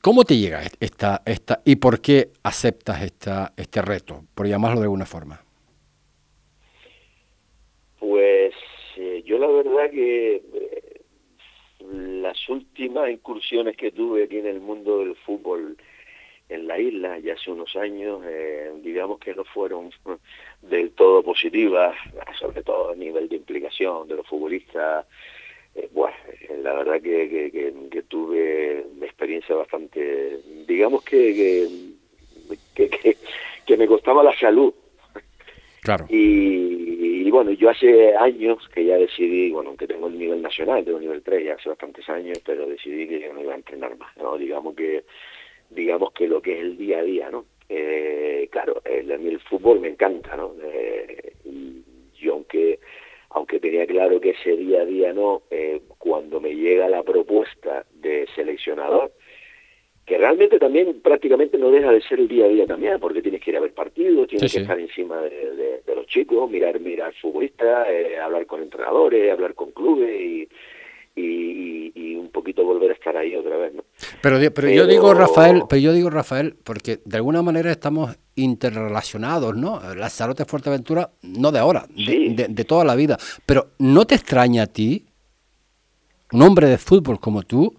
[0.00, 4.84] ¿Cómo te llega esta, esta y por qué aceptas esta, este reto, por llamarlo de
[4.84, 5.42] alguna forma?
[7.98, 8.54] Pues
[9.24, 10.42] yo la verdad que
[11.80, 15.76] las últimas incursiones que tuve aquí en el mundo del fútbol
[16.48, 19.90] en la isla ya hace unos años, eh, digamos que no fueron
[20.62, 21.96] del todo positivas,
[22.38, 25.06] sobre todo a nivel de implicación de los futbolistas.
[25.74, 27.50] Eh, bueno, eh, la verdad que,
[27.90, 31.68] que, tuve una experiencia bastante, digamos que,
[32.74, 33.16] que,
[33.66, 34.72] que, me costaba la salud.
[35.82, 36.06] Claro.
[36.08, 40.84] Y, y, bueno, yo hace años que ya decidí, bueno, aunque tengo el nivel nacional,
[40.84, 43.96] tengo el nivel 3 ya hace bastantes años, pero decidí que no iba a entrenar
[43.98, 44.38] más, ¿no?
[44.38, 45.04] Digamos que
[45.70, 47.46] digamos que lo que es el día a día, ¿no?
[47.68, 50.54] Eh, claro, el, a mí el fútbol me encanta, ¿no?
[50.62, 51.82] Eh, y
[52.18, 52.78] yo aunque
[53.30, 57.84] aunque tenía claro que ese día a día no, eh, cuando me llega la propuesta
[57.92, 59.12] de seleccionador,
[60.06, 63.42] que realmente también prácticamente no deja de ser el día a día también, porque tienes
[63.42, 67.88] que ir a ver partidos, tienes que estar encima de, los chicos, mirar, mirar futbolistas,
[67.90, 70.48] eh, hablar con entrenadores, hablar con clubes y
[71.16, 73.84] y, un poquito volver a estar ahí otra vez, ¿no?
[74.20, 79.56] Pero, pero, yo digo Rafael, pero yo digo Rafael, porque de alguna manera estamos interrelacionados,
[79.56, 79.80] ¿no?
[79.94, 83.16] Lanzarote Fuerteventura, no de ahora, de, toda la vida.
[83.46, 85.06] Pero ¿no te extraña a ti,
[86.32, 87.74] un hombre de fútbol como tú,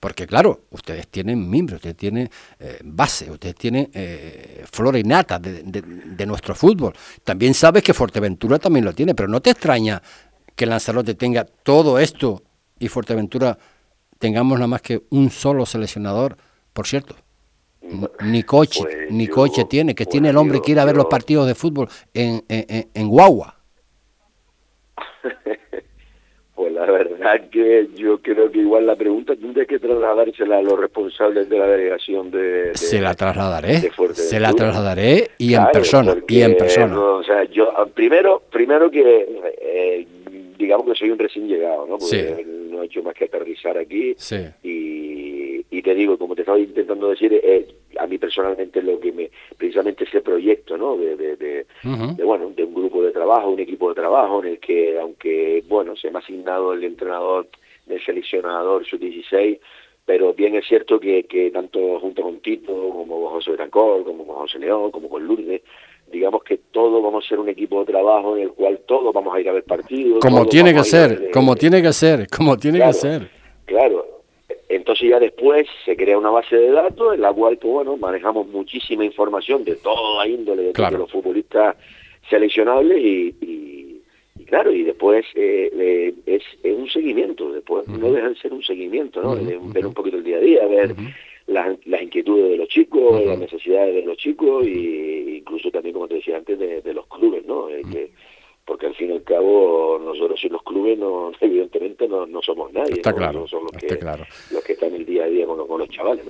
[0.00, 5.38] porque claro, ustedes tienen miembros, ustedes tienen eh, base, ustedes tienen eh, flora y nata
[5.38, 6.92] de, de, nuestro fútbol.
[7.22, 10.02] También sabes que Fuerteventura también lo tiene, pero ¿no te extraña
[10.56, 12.42] que Lanzarote tenga todo esto
[12.82, 13.56] y Fuerteventura
[14.18, 16.36] tengamos nada más que un solo seleccionador,
[16.72, 17.14] por cierto.
[18.24, 21.06] Ni coche, pues ni coche tiene, que tiene el hombre que ir a ver los
[21.06, 23.56] partidos de fútbol en, en, en Guagua.
[26.54, 30.78] pues la verdad que yo creo que igual la pregunta tendría que trasladársela a los
[30.78, 36.42] responsables de la delegación de, se la trasladaré se la trasladaré y en persona y
[36.42, 40.06] en persona o sea yo primero primero que eh,
[40.62, 41.98] digamos que soy un recién llegado, ¿no?
[41.98, 44.16] Porque no he hecho más que aterrizar aquí.
[44.62, 47.66] Y, y, te digo, como te estaba intentando decir, eh,
[47.98, 50.96] a mí personalmente lo que me, precisamente ese proyecto, ¿no?
[50.96, 54.58] De, de, de, bueno, de un grupo de trabajo, un equipo de trabajo en el
[54.58, 57.48] que, aunque, bueno, se me ha asignado el entrenador,
[57.86, 59.60] el seleccionador sub-16,
[60.04, 64.26] pero bien es cierto que, que tanto junto con Tito, como con José Betancor, como
[64.26, 65.62] con José León, como con Lourdes,
[66.12, 69.34] digamos que todos vamos a ser un equipo de trabajo en el cual todos vamos
[69.34, 70.20] a ir a ver partidos.
[70.20, 73.28] Como tiene que ser, como tiene que ser, como tiene que ser.
[73.64, 74.06] Claro.
[74.68, 78.46] Entonces ya después se crea una base de datos en la cual, pues, bueno, manejamos
[78.48, 81.76] muchísima información de toda índole, de todos los futbolistas
[82.30, 84.00] seleccionables y,
[84.46, 89.36] claro, y después eh, es, un seguimiento, después no deja de ser un seguimiento, ¿no?
[89.72, 90.94] ver un poquito el día a día, ver
[91.46, 96.08] las, las inquietudes de los chicos, las necesidades de los chicos e incluso también, como
[96.08, 97.68] te decía antes, de, los clubes, ¿no?
[97.68, 98.10] Eh, que,
[98.64, 102.72] porque al fin y al cabo nosotros sin los clubes no evidentemente no, no somos
[102.72, 104.24] nadie está claro son los que claro.
[104.50, 106.24] los que están el día a día con, con los chavales.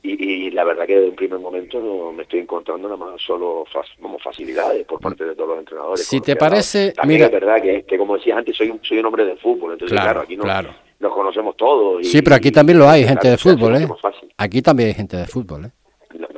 [0.00, 3.64] Y, la verdad que desde un primer momento no me estoy encontrando nada más solo
[4.00, 7.82] como facilidades por parte de todos los entrenadores si te parece también es verdad que,
[7.82, 10.44] que, como decías antes soy un, soy un hombre de fútbol entonces claro, aquí no
[10.44, 12.06] claro nos conocemos todos.
[12.06, 13.88] sí, pero aquí también lo hay, gente de fútbol, ¿eh?
[14.36, 15.70] Aquí también hay gente de fútbol, ¿eh?
[16.14, 16.28] No,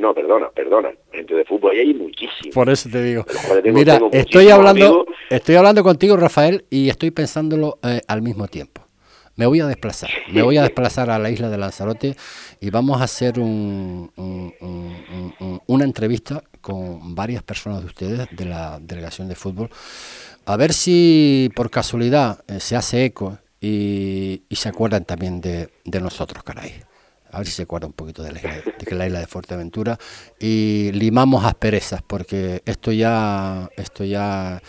[0.00, 0.90] no, perdona, perdona.
[1.12, 2.52] Gente de fútbol hay muchísimo.
[2.52, 3.24] Por eso te digo.
[3.64, 8.82] Mira, estoy hablando, estoy hablando contigo, Rafael, y estoy pensándolo eh, al mismo tiempo.
[9.36, 12.14] Me voy a desplazar, me voy a desplazar a la isla de Lanzarote
[12.60, 14.12] y vamos a hacer un,
[15.66, 19.70] una entrevista con varias personas de ustedes de la delegación de fútbol,
[20.46, 25.68] a ver si por casualidad eh, se hace eco y, se acuerdan también de,
[26.00, 26.72] nosotros, caray.
[27.30, 29.96] A ver si se acuerdan un poquito de la, isla, de la isla de Fuerteventura
[30.38, 34.60] y limamos asperezas porque esto ya, esto ya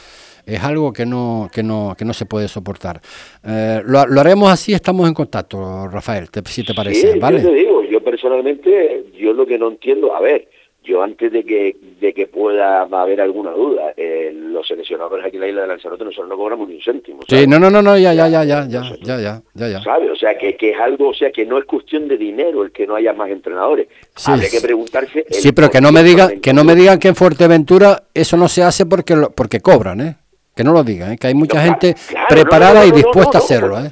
[0.47, 3.01] es algo que no, que no, que no se puede soportar.
[3.45, 7.41] Eh, lo, haremos así, estamos en contacto, Rafael, si te parece, ¿vale?
[7.41, 10.47] Yo te digo, yo personalmente, yo lo que no entiendo, a ver,
[10.85, 15.41] yo antes de que de que pueda haber alguna duda, eh, los seleccionadores aquí en
[15.41, 17.19] la isla de Lanzarote nosotros no cobramos ni un céntimo.
[17.27, 19.81] Sí, no, no, no, no, ya, ya, ya, ya, ya, ya, ya, ya, ya.
[19.81, 20.11] ¿Sabe?
[20.11, 22.71] O sea, que, que es algo, o sea, que no es cuestión de dinero el
[22.71, 23.87] que no haya más entrenadores.
[24.15, 25.25] Sí, Habría que preguntarse...
[25.29, 28.47] Sí, pero que no me digan que no me digan que en Fuerteventura eso no
[28.47, 30.15] se hace porque lo- porque cobran, ¿eh?
[30.55, 31.17] Que no lo digan, ¿eh?
[31.17, 33.91] que hay mucha No, gente claro, preparada no, no, y dispuesta a hacerlo, ¿eh?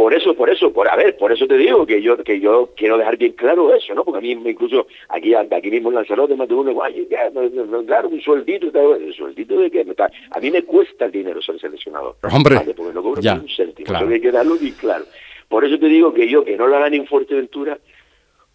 [0.00, 2.70] Por eso, por eso, por a ver, por eso te digo que yo que yo
[2.74, 4.02] quiero dejar bien claro eso, ¿no?
[4.02, 7.42] Porque a mí incluso aquí aquí mismo en Lanzarote más de uno, "Ay, ya, no,
[7.50, 9.84] no, no, claro, un sueldito, ¿un sueldito de qué?
[10.30, 12.16] A mí me cuesta el dinero ser seleccionador.
[12.32, 12.72] Hombre, ¿vale?
[12.72, 14.08] porque no cobro ya, un céntimo, claro.
[14.08, 15.04] hay que darlo bien claro.
[15.50, 17.78] Por eso te digo que yo que no lo hagan en Fuerteventura,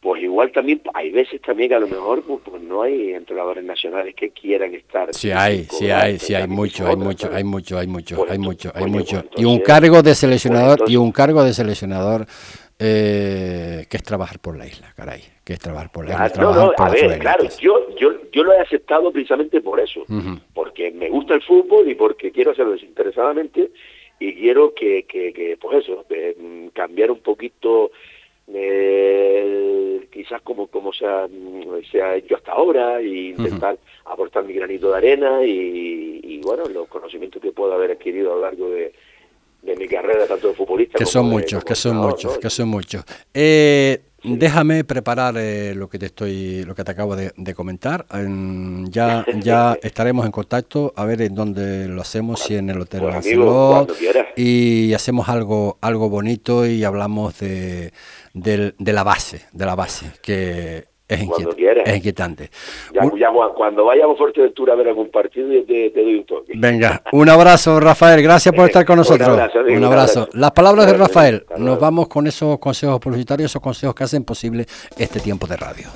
[0.06, 3.64] pues igual también hay veces también que a lo mejor pues, pues no hay entrenadores
[3.64, 5.12] nacionales que quieran estar.
[5.12, 8.38] Sí hay, sí hay, sí hay mucho, hay mucho, hay mucho, hay mucho, Pues hay
[8.38, 9.24] mucho, hay mucho.
[9.36, 12.28] Y un cargo de seleccionador, y un cargo de seleccionador
[12.78, 16.28] eh, que es trabajar por la isla, caray, que es trabajar por la isla, Ah,
[16.28, 19.80] no, trabajar no, por a ver, claro, yo, yo, yo lo he aceptado precisamente por
[19.80, 20.06] eso,
[20.54, 23.72] porque me gusta el fútbol y porque quiero hacerlo desinteresadamente
[24.20, 27.90] y quiero que, que, que pues eso, eh, mm, cambiar un poquito
[28.54, 34.46] eh, quizás como, como se, ha, mm, se ha hecho hasta ahora e intentar aportar
[34.46, 38.42] mi granito de arena y, y, bueno, los conocimientos que puedo haber adquirido a lo
[38.44, 38.94] largo de,
[39.62, 42.34] de mi carrera, tanto de futbolista Que como son de- muchos, como que son muchos,
[42.36, 42.40] ¿no?
[42.40, 43.04] que son muchos.
[44.28, 48.06] Déjame preparar eh, lo que te estoy, lo que te acabo de, de comentar.
[48.12, 52.82] En- ya, ya estaremos en contacto a ver en dónde lo hacemos, si en el
[52.82, 53.86] hotel Pues, amigo,
[54.36, 57.94] y hacemos algo, algo bonito y hablamos de,
[58.34, 61.84] del- de la base, de la base que es, Cuando inquiet- quieras.
[61.88, 62.50] es inquietante.
[62.94, 66.26] Ya, ya cuando vayamos a Fuerteventura a ver algún partido, yo te, te doy un
[66.26, 66.54] toque.
[66.56, 68.22] Venga, un abrazo, Rafael.
[68.24, 69.28] Gracias por estar con Un nosotros.
[69.30, 70.28] abrazo, Un abrazo.
[70.34, 71.46] Las palabras de Rafael.
[71.58, 74.66] Nos vamos con esos consejos publicitarios, esos consejos que hacen posible
[74.98, 75.88] este tiempo de radio.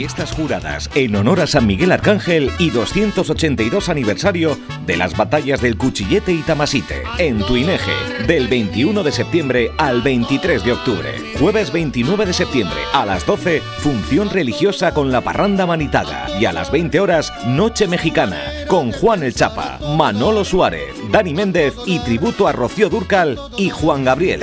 [0.00, 5.76] Fiestas juradas en honor a San Miguel Arcángel y 282 aniversario de las batallas del
[5.76, 7.92] Cuchillete y Tamasite en Tuineje,
[8.26, 11.12] del 21 de septiembre al 23 de octubre.
[11.38, 16.52] Jueves 29 de septiembre a las 12, función religiosa con la parranda manitaga y a
[16.54, 22.48] las 20 horas, noche mexicana con Juan el Chapa, Manolo Suárez, Dani Méndez y tributo
[22.48, 24.40] a Rocío Durcal y Juan Gabriel.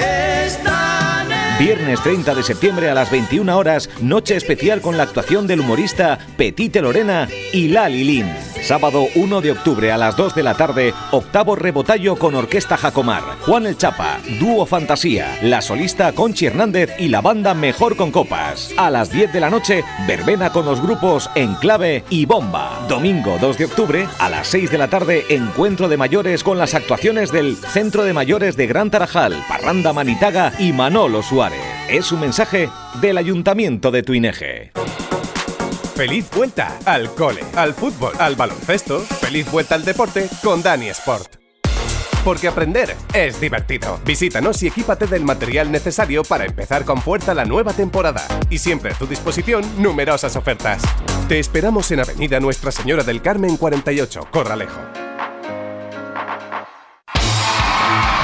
[1.59, 6.19] Viernes 30 de septiembre a las 21 horas, noche especial con la actuación del humorista
[6.37, 8.46] Petite Lorena y Lali Lin.
[8.67, 13.23] Sábado 1 de octubre a las 2 de la tarde, octavo rebotallo con Orquesta Jacomar,
[13.45, 18.73] Juan el Chapa, Dúo Fantasía, la solista Conchi Hernández y la banda Mejor con Copas.
[18.75, 22.85] A las 10 de la noche, verbena con los grupos Enclave y Bomba.
[22.89, 26.73] Domingo 2 de octubre, a las 6 de la tarde, encuentro de mayores con las
[26.73, 31.63] actuaciones del Centro de Mayores de Gran Tarajal, Parranda Manitaga y Manolo Suárez.
[31.87, 34.73] Es un mensaje del Ayuntamiento de Tuineje.
[35.97, 38.99] Feliz vuelta al cole, al fútbol, al baloncesto.
[38.99, 41.37] Feliz vuelta al deporte con Dani Sport.
[42.23, 43.99] Porque aprender es divertido.
[44.05, 48.21] Visítanos y equípate del material necesario para empezar con fuerza la nueva temporada.
[48.51, 50.83] Y siempre a tu disposición numerosas ofertas.
[51.27, 55.06] Te esperamos en Avenida Nuestra Señora del Carmen 48, Corralejo.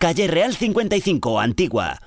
[0.00, 1.98] Calle Real 55, Antigua.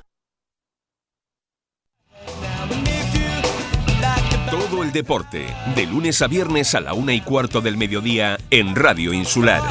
[4.50, 8.76] Todo el deporte, de lunes a viernes a la una y cuarto del mediodía en
[8.76, 9.62] Radio Insular.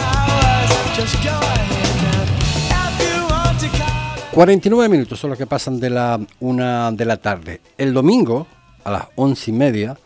[4.30, 7.60] 49 minutos son los que pasan de la una de la tarde.
[7.76, 8.46] El domingo,
[8.84, 9.98] a las once y media,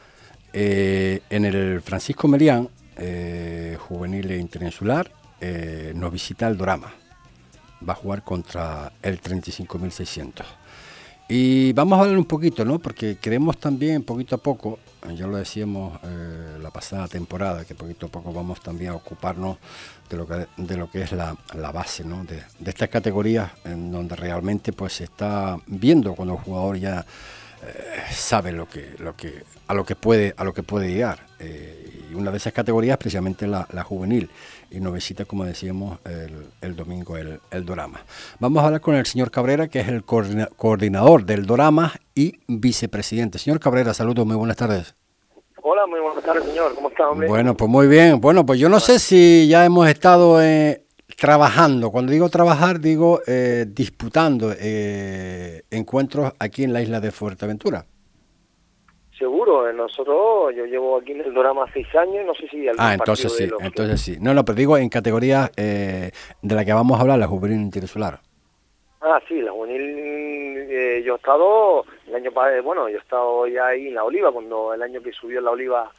[0.55, 6.95] eh, en el Francisco Merián, eh, juvenil e interinsular, eh, nos visita el Dorama.
[7.89, 10.45] Va a jugar contra el 35.600.
[11.29, 12.79] Y vamos a hablar un poquito, ¿no?
[12.79, 14.79] Porque queremos también, poquito a poco,
[15.13, 19.59] ya lo decíamos eh, la pasada temporada, que poquito a poco vamos también a ocuparnos
[20.09, 22.25] de lo que, de lo que es la, la base, ¿no?
[22.25, 28.03] De, estas categorías en donde realmente pues se está viendo cuando el jugador ya eh,
[28.13, 31.27] sabe lo que, lo que, a lo que puede, a lo que puede llegar.
[31.41, 34.31] Eh, y una de esas categorías precisamente la juvenil
[34.71, 38.01] y nos visita, como decíamos, el, el domingo el, el, Dorama.
[38.41, 43.39] Vamos a hablar con el señor Cabrera, que es el coordinador del Dorama y vicepresidente.
[43.39, 44.95] Señor Cabrera, saludos, muy buenas tardes.
[45.63, 46.75] Hola, muy buenas tardes, señor.
[46.75, 47.29] ¿Cómo está, hombre?
[47.29, 48.21] Bueno, pues muy bien.
[48.21, 50.85] Bueno, pues yo no sé si ya hemos estado eh,
[51.17, 51.91] trabajando.
[51.91, 57.85] Cuando digo trabajar, digo eh, disputando eh, encuentros aquí en la isla de Fuerteventura.
[59.19, 63.33] Seguro, nosotros, yo llevo aquí en el Dorama seis años, no sé si Ah, entonces
[63.33, 64.17] sí, entonces sí.
[64.21, 66.11] No, no, pero digo en categorías eh,
[66.43, 68.21] de la que vamos a hablar, la juvenil interinsular.
[69.01, 69.81] Ah, sí, la juvenil,
[70.69, 74.05] eh, yo he estado, el año pasado, bueno, yo he estado ya ahí en la
[74.05, 75.91] Oliva, cuando el año que subió la Oliva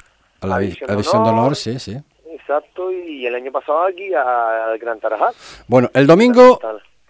[0.42, 0.90] a la, división,
[1.24, 1.98] de honor, sí, sí.
[2.30, 5.32] Exacto, y el año pasado aquí al Gran Tarajá.
[5.68, 6.60] Bueno, el domingo,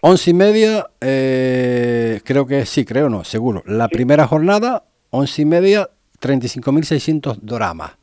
[0.00, 3.62] once y media, eh, creo que sí, creo no, seguro.
[3.66, 3.94] La sí.
[3.94, 5.90] primera jornada, once y media,
[6.20, 7.96] 35.600 doramas.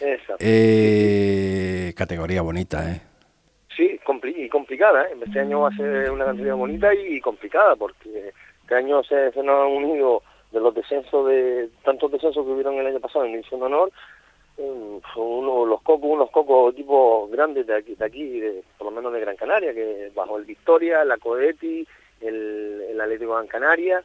[0.00, 0.36] Exacto.
[0.38, 3.00] Eh, categoría bonita, ¿eh?
[3.76, 5.16] Sí, compli y complicada, ¿eh?
[5.24, 8.32] Este año va a ser una categoría bonita y complicada, porque
[8.62, 12.74] este año se, se nos han unido de los descensos, de tantos descensos que hubieron
[12.74, 13.92] el año pasado en División de Honor,
[15.16, 19.12] uno, los cocos, unos cocos equipos grandes de aquí, de aquí de, por lo menos
[19.12, 21.86] de Gran Canaria, que bajo el Victoria, la Codetti,
[22.20, 24.02] el, el Atlético de Gran Canaria,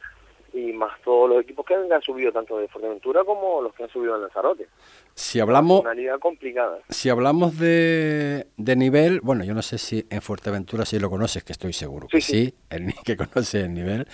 [0.54, 3.88] y más todos los equipos que han subido tanto de Fuerteventura como los que han
[3.90, 4.68] subido en Lanzarote.
[5.12, 6.78] Si hablamos una liga complicada.
[6.88, 11.42] Si hablamos de, de nivel, bueno, yo no sé si en Fuerteventura si lo conoces,
[11.42, 14.06] que estoy seguro sí, que sí, sí el que conoce el nivel.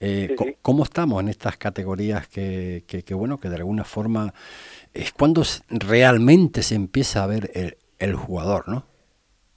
[0.00, 0.56] Eh, sí, sí.
[0.62, 4.32] ¿Cómo estamos en estas categorías que, que, que, bueno, que de alguna forma
[4.94, 8.86] es cuando realmente se empieza a ver el, el jugador, ¿no?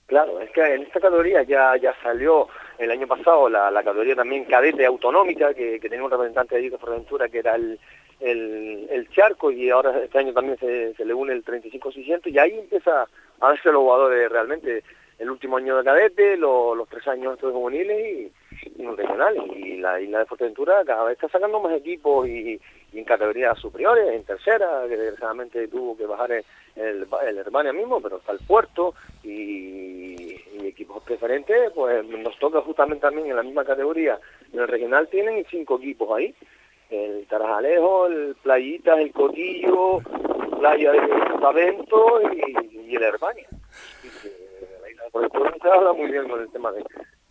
[0.07, 2.47] Claro, es que en esta categoría ya ya salió
[2.77, 6.69] el año pasado la, la categoría también cadete autonómica, que, que tenía un representante de
[6.69, 7.79] de Fuerteventura que era el,
[8.19, 12.39] el, el, Charco, y ahora este año también se, se le une el 35-600, y
[12.39, 13.07] ahí empieza
[13.39, 14.83] a verse los jugadores realmente.
[15.17, 19.75] El último año de cadete, lo, los tres años estos juveniles y, y.
[19.75, 22.59] Y la isla de Fuerteventura cada vez está sacando más equipos y,
[22.93, 26.45] y en categorías superiores, en tercera, que desgraciadamente tuvo que bajar el,
[26.75, 28.93] el, el mismo, pero está el Puerto
[29.23, 29.29] y,
[30.33, 34.19] y, equipos preferentes, pues nos toca justamente también en la misma categoría.
[34.53, 36.33] En el regional tienen cinco equipos ahí,
[36.89, 39.99] el Tarajalejo, el Playitas, el Cotillo,
[40.59, 40.99] Playa de
[41.41, 43.47] Pavento y, y el Hermania.
[44.81, 46.83] La isla de Fuerteventura se habla muy bien con el tema de,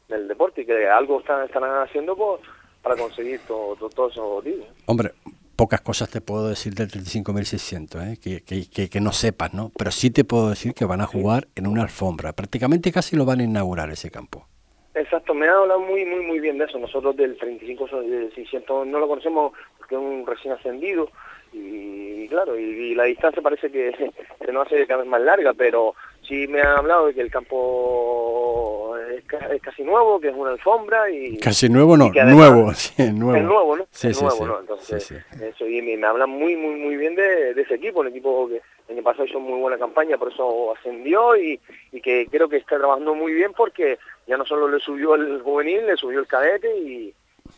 [0.09, 2.41] del deporte y que algo están, están haciendo por,
[2.83, 4.67] para conseguir todos todo, todo esos objetivos.
[4.87, 5.11] Hombre,
[5.57, 8.19] pocas cosas te puedo decir del 35.600, ¿eh?
[8.23, 9.71] que, que, que, que, no sepas, ¿no?
[9.77, 12.33] Pero sí te puedo decir que van a jugar en una alfombra.
[12.33, 14.47] Prácticamente casi lo van a inaugurar ese campo.
[14.95, 16.79] Exacto, me ha hablado muy, muy, muy bien de eso.
[16.79, 21.11] Nosotros del 35.600 no lo conocemos porque es un recién ascendido
[21.53, 23.93] y, claro, y, y, la distancia parece que
[24.45, 25.95] se nos hace cada vez más larga, pero
[26.27, 30.51] sí me han hablado de que el campo es, es, casi nuevo, que es una
[30.51, 31.39] alfombra y...
[31.39, 33.37] Casi nuevo no, además, nuevo, sí, nuevo.
[33.37, 33.87] Es nuevo, ¿no?
[33.91, 34.61] Sí, es sí, nuevo, sí, ¿no?
[34.61, 38.09] Entonces, eso, y me, me, hablan muy, muy, muy bien de, de, ese equipo, un
[38.09, 41.61] equipo que el año pasado hizo muy buena campaña, por eso ascendió y,
[41.93, 45.43] y que creo que está trabajando muy bien porque ya no solo le subió el
[45.43, 47.15] juvenil, le subió el cadete y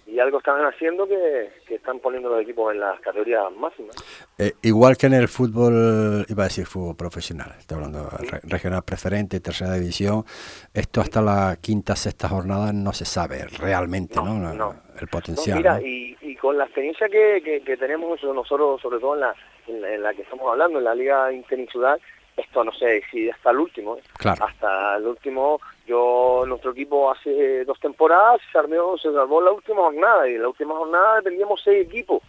[0.07, 3.97] y algo están haciendo que, que, están poniendo los equipos en las categorías máximas.
[4.39, 8.27] Eh, igual que en el fútbol, iba a decir fútbol profesional, estoy hablando sí.
[8.27, 10.25] re, regional preferente, tercera división,
[10.73, 14.35] esto hasta la quinta, sexta jornada no se sabe realmente, ¿no?
[14.35, 14.87] no, no.
[14.99, 15.59] El potencial.
[15.59, 19.35] mira, y, y, con la experiencia que, que, que, tenemos nosotros, sobre todo en la,
[19.67, 22.01] en la, en la que estamos hablando, en la Liga Interinsular,
[22.37, 24.03] esto no sé si hasta el último, ¿eh?
[24.19, 24.45] claro.
[24.45, 29.83] hasta el último, yo, nuestro equipo hace dos temporadas se armó, se salvó la última
[29.83, 32.23] jornada y en la última jornada teníamos seis equipos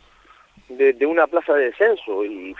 [0.69, 2.55] de, de una plaza de descenso y,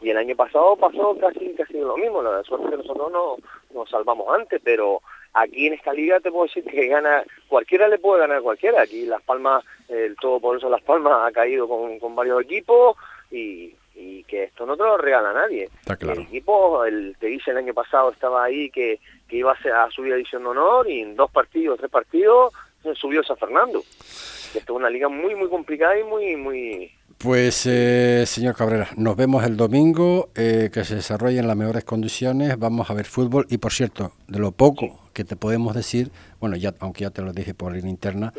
[0.00, 3.36] y el año pasado pasó casi casi lo mismo, la suerte que nosotros no
[3.72, 5.00] nos salvamos antes, pero
[5.34, 8.82] aquí en esta liga te puedo decir que gana, cualquiera le puede ganar a cualquiera,
[8.82, 12.96] aquí Las Palmas, el todo por eso Las Palmas ha caído con, con varios equipos
[13.30, 15.64] y, y que esto no te lo regala nadie.
[15.64, 16.20] Está claro.
[16.20, 19.90] El equipo, el, te dice el año pasado estaba ahí que, que iba a, a
[19.90, 23.80] subir a División de Honor y en dos partidos, tres partidos, se subió San Fernando.
[23.80, 29.16] Esto es una liga muy, muy complicada y muy, muy, pues, eh, señor Cabrera, nos
[29.16, 33.44] vemos el domingo, eh, que se desarrolle en las mejores condiciones, vamos a ver fútbol
[33.50, 37.22] y, por cierto, de lo poco que te podemos decir, bueno, ya aunque ya te
[37.22, 38.32] lo dije por línea interna,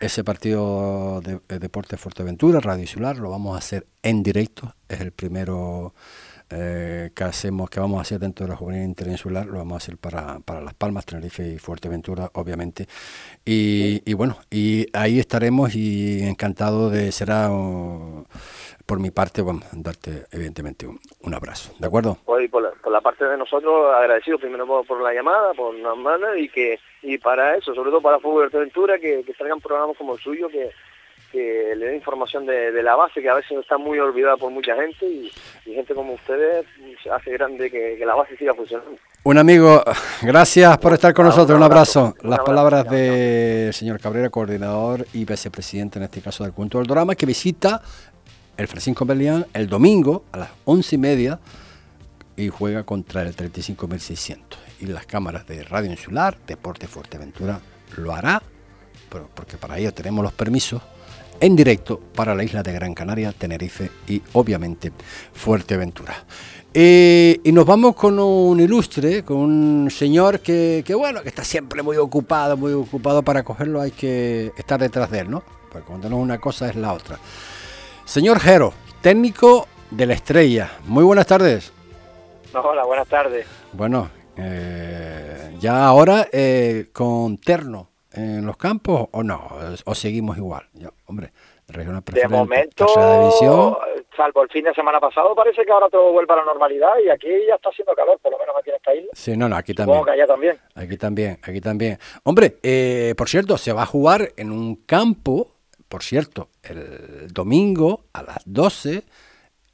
[0.00, 5.02] ese partido de, de Deporte Fuerteventura, Radio Insular, lo vamos a hacer en directo, es
[5.02, 5.92] el primero
[6.48, 9.76] eh, que hacemos, que vamos a hacer dentro de la juvenil interinsular, lo vamos a
[9.76, 12.88] hacer para, para Las Palmas, Tenerife y Fuerteventura, obviamente.
[13.44, 18.24] Y, y bueno, y ahí estaremos y encantado de, será uh,
[18.86, 22.18] por mi parte, bueno, darte evidentemente un, un abrazo, ¿de acuerdo?
[22.24, 25.74] Pues por la, por la, parte de nosotros, agradecido primero por, por la llamada, por
[25.74, 29.60] la mano y que y para eso, sobre todo para Fútbol Fuerteventura, que, que salgan
[29.60, 30.70] programas como el suyo, que
[31.32, 34.52] que le den información de, de, la base, que a veces está muy olvidada por
[34.52, 35.32] mucha gente y,
[35.64, 36.66] y gente como ustedes
[37.10, 38.98] hace grande que, que, la base siga funcionando.
[39.24, 39.82] Un amigo,
[40.20, 42.14] gracias por estar con nosotros, un abrazo.
[42.22, 47.14] Las palabras del señor Cabrera, coordinador y vicepresidente en este caso del Punto del Drama,
[47.14, 47.80] que visita
[48.58, 51.40] el Francisco Belián el domingo a las once y media
[52.42, 54.38] y juega contra el 35.600.
[54.80, 57.60] Y las cámaras de Radio Insular, Deporte Fuerteventura,
[57.96, 58.42] lo hará,
[59.10, 60.82] pero porque para ello tenemos los permisos
[61.40, 64.92] en directo para la isla de Gran Canaria, Tenerife y obviamente
[65.32, 66.24] Fuerteventura.
[66.74, 71.44] Eh, y nos vamos con un ilustre, con un señor que, que, bueno, que está
[71.44, 73.22] siempre muy ocupado, muy ocupado.
[73.22, 75.42] Para cogerlo hay que estar detrás de él, ¿no?
[75.70, 77.18] Porque cuando no es una cosa es la otra.
[78.04, 78.72] Señor Jero,
[79.02, 80.70] técnico de la Estrella.
[80.86, 81.72] Muy buenas tardes.
[82.62, 83.46] Hola, buenas tardes.
[83.72, 89.48] Bueno, eh, ya ahora eh, con terno en los campos o no?
[89.86, 90.68] ¿O seguimos igual?
[91.06, 91.32] Hombre,
[91.68, 93.76] regional de momento, división.
[94.14, 97.08] salvo el fin de semana pasado, parece que ahora todo vuelve a la normalidad y
[97.08, 99.10] aquí ya está haciendo calor, por lo menos aquí en esta isla.
[99.14, 99.96] Sí, no, no, aquí también.
[99.96, 100.58] Supongo que allá también.
[100.74, 101.98] Aquí también, aquí también.
[102.24, 105.52] Hombre, eh, por cierto, se va a jugar en un campo,
[105.88, 109.04] por cierto, el domingo a las 12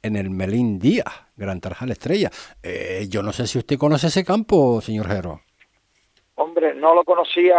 [0.01, 2.29] en el Melín Díaz, Gran Tarjal Estrella.
[2.63, 5.41] Eh, yo no sé si usted conoce ese campo, señor Jero.
[6.35, 7.57] Hombre, no lo conocía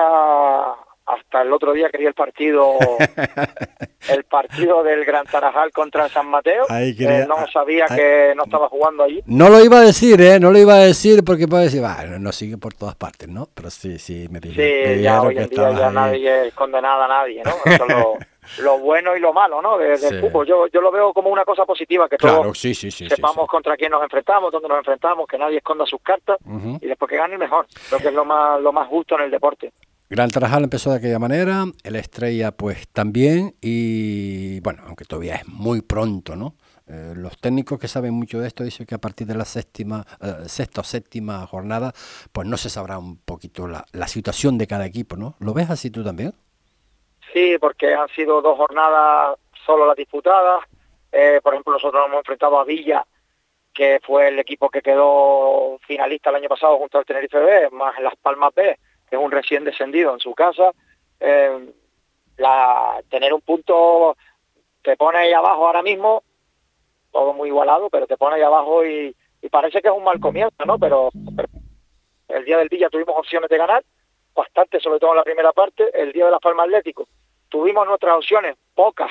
[1.07, 2.76] hasta el otro día quería el partido
[4.09, 8.45] el partido del Gran Tarajal contra el San Mateo quería, eh, no sabía que no
[8.45, 11.49] estaba jugando allí no lo iba a decir eh no lo iba a decir porque
[11.49, 14.97] puede decir va no sigue por todas partes no pero sí sí me dijeron, sí
[14.97, 15.95] me ya hoy en día ya ahí.
[15.95, 17.86] nadie es condenada a nadie no Eso
[18.62, 20.18] lo, bueno y lo malo no del de sí.
[20.20, 23.09] fútbol yo yo lo veo como una cosa positiva que claro, todos sí, sí, sí,
[23.09, 26.78] sepamos contra quién nos enfrentamos dónde nos enfrentamos que nadie esconda sus cartas uh -huh.
[26.82, 29.22] y después que gane el mejor creo que es lo más lo más justo en
[29.22, 29.72] el deporte
[30.12, 35.47] Gran Tarajal empezó de aquella manera, el Estrella pues también y bueno, aunque todavía es
[35.47, 36.57] muy pronto, ¿no?
[36.88, 40.05] Eh, los técnicos que saben mucho de esto dicen que a partir de la séptima,
[40.20, 41.93] eh, sexta o séptima jornada
[42.32, 45.36] pues no se sabrá un poquito la, la, situación de cada equipo, ¿no?
[45.38, 46.34] ¿Lo ves así tú también?
[47.33, 50.64] Sí, porque han sido dos jornadas solo las disputadas,
[51.12, 53.05] eh, por ejemplo nosotros nos hemos enfrentado a Villa
[53.72, 57.99] que fue el equipo que quedó finalista el año pasado junto al Tenerife B, más
[58.01, 58.78] Las Palmas B,
[59.09, 60.72] que es un recién descendido en su casa,
[61.20, 61.72] eh,
[62.37, 64.16] la, tener un punto
[64.83, 66.22] te pone ahí abajo ahora mismo,
[67.12, 70.18] todo muy igualado, pero te pone ahí abajo y, y parece que es un mal
[70.20, 70.78] comienzo, ¿no?
[70.78, 71.11] Pero,
[72.28, 73.85] el día del Villa tuvimos opciones de ganar,
[74.35, 77.09] bastante, sobre todo en la primera parte, el día de la Palma Atlético
[77.51, 79.11] tuvimos nuestras opciones, pocas,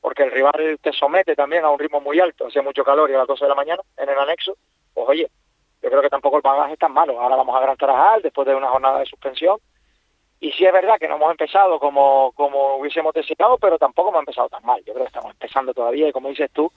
[0.00, 3.14] porque el rival te somete también a un ritmo muy alto, hace mucho calor y
[3.14, 4.56] a las 12 de la mañana en el anexo,
[4.94, 5.30] pues oye,
[5.82, 7.20] yo creo que tampoco el bagaje es tan malo.
[7.20, 9.58] Ahora vamos a Gran Tarajal después de una jornada de suspensión.
[10.38, 14.20] Y sí es verdad que no hemos empezado como, como hubiésemos deseado, pero tampoco hemos
[14.20, 14.82] empezado tan mal.
[14.84, 16.70] Yo creo que estamos empezando todavía y como dices tú,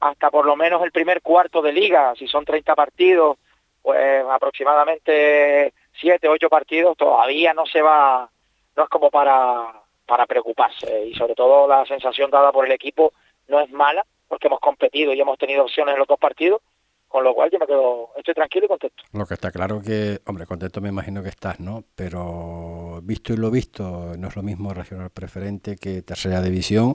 [0.00, 3.38] hasta por lo menos el primer cuarto de liga, si son 30 partidos,
[3.82, 8.30] pues aproximadamente 7, 8 partidos, todavía no se va,
[8.76, 9.81] no es como para,
[10.12, 11.06] para preocuparse.
[11.06, 13.14] Y sobre todo la sensación dada por el equipo
[13.48, 16.60] no es mala, porque hemos competido y hemos tenido opciones en los dos partidos,
[17.08, 19.02] con lo cual yo me quedo, estoy tranquilo y contento.
[19.14, 21.84] Lo que está claro que, hombre, contento me imagino que estás, ¿no?
[21.94, 26.94] Pero visto y lo visto, no es lo mismo regional preferente que tercera división.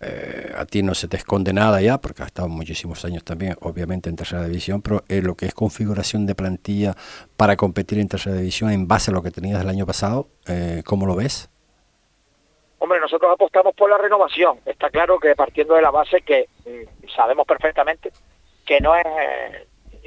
[0.00, 3.56] Eh, a ti no se te esconde nada ya, porque has estado muchísimos años también,
[3.60, 6.94] obviamente, en tercera división, pero lo que es configuración de plantilla
[7.36, 10.82] para competir en tercera división en base a lo que tenías el año pasado, eh,
[10.86, 11.50] ¿cómo lo ves?
[12.84, 14.58] Hombre, nosotros apostamos por la renovación.
[14.66, 18.12] Está claro que partiendo de la base que mm, sabemos perfectamente
[18.66, 19.06] que no es,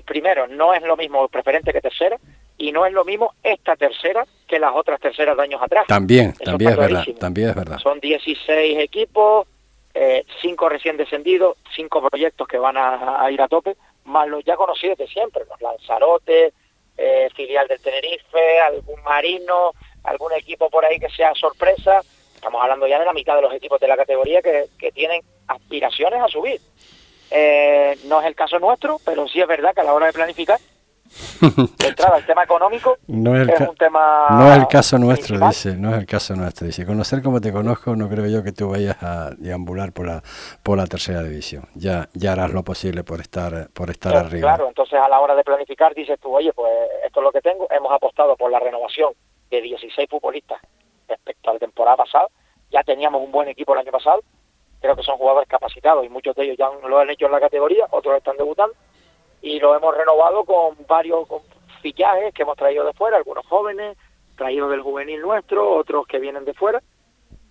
[0.06, 2.18] primero, no es lo mismo preferente que tercera,
[2.56, 5.88] y no es lo mismo esta tercera que las otras terceras de años atrás.
[5.88, 7.80] También, también es verdad, también es verdad.
[7.80, 9.48] Son 16 equipos,
[9.96, 13.76] eh, 5 recién descendidos, 5 proyectos que van a, ir a tope,
[14.06, 16.54] más los ya conocidos de siempre, los Lanzarote,
[16.96, 19.72] eh, filial del Tenerife, algún marino,
[20.04, 22.04] algún equipo por ahí que sea sorpresa.
[22.48, 25.22] Estamos hablando ya de la mitad de los equipos de la categoría que, que tienen
[25.50, 26.62] aspiraciones a subir.
[27.30, 30.14] Eh, no es el caso nuestro, pero sí es verdad que a la hora de
[30.14, 30.58] planificar
[31.86, 35.76] entrada, el tema económico no es, el un tema no es el caso nuestro dice
[35.76, 36.86] no es el caso nuestro dice.
[36.86, 40.24] Conocer como te conozco no creo yo que tú vayas a deambular por la
[40.64, 41.68] por la tercera división.
[41.76, 44.56] Ya ya harás lo posible por estar por estar arriba.
[44.56, 46.72] claro entonces a la hora de planificar dices tú oye pues
[47.06, 49.12] esto es lo que tengo hemos apostado por la renovación
[49.50, 50.62] de 16 futbolistas
[51.08, 52.28] respecto a la temporada pasada
[52.78, 54.22] ya teníamos un buen equipo el año pasado
[54.80, 57.40] creo que son jugadores capacitados y muchos de ellos ya lo han hecho en la
[57.40, 58.76] categoría otros están debutando
[59.42, 61.28] y lo hemos renovado con varios
[61.82, 63.98] fichajes que hemos traído de fuera, algunos jóvenes,
[64.36, 66.82] traídos del juvenil nuestro, otros que vienen de fuera.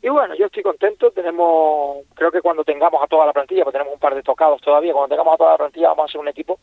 [0.03, 3.79] Y bueno, yo estoy contento, tenemos, creo que cuando tengamos a toda la plantilla, porque
[3.79, 6.21] tenemos un par de tocados todavía, cuando tengamos a toda la plantilla vamos a hacer
[6.21, 6.59] un equipo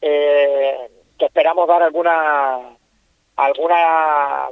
[0.00, 2.58] eh, que esperamos dar alguna,
[3.36, 4.48] alguna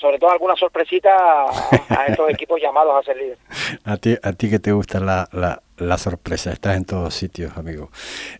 [0.00, 3.38] sobre todo alguna sorpresita a, estos equipos llamados a ser líderes.
[3.84, 7.56] A ti, a ti que te gusta la, la, la sorpresa, estás en todos sitios,
[7.56, 7.90] amigo.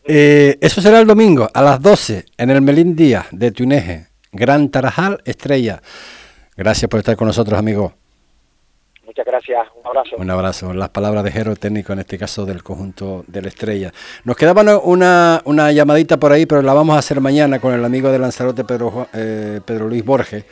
[0.05, 4.71] Eh, eso será el domingo a las 12 en el Melín Díaz de Tuneje, Gran
[4.71, 5.83] Tarajal, Estrella.
[6.57, 7.93] Gracias por estar con nosotros, amigo.
[9.05, 10.17] Muchas gracias, un abrazo.
[10.19, 10.73] Un abrazo.
[10.73, 13.93] Las palabras de Jero Técnico, en este caso del conjunto de la Estrella.
[14.23, 17.85] Nos quedaba una, una llamadita por ahí, pero la vamos a hacer mañana con el
[17.85, 20.45] amigo de Lanzarote, Pedro, eh, Pedro Luis Borges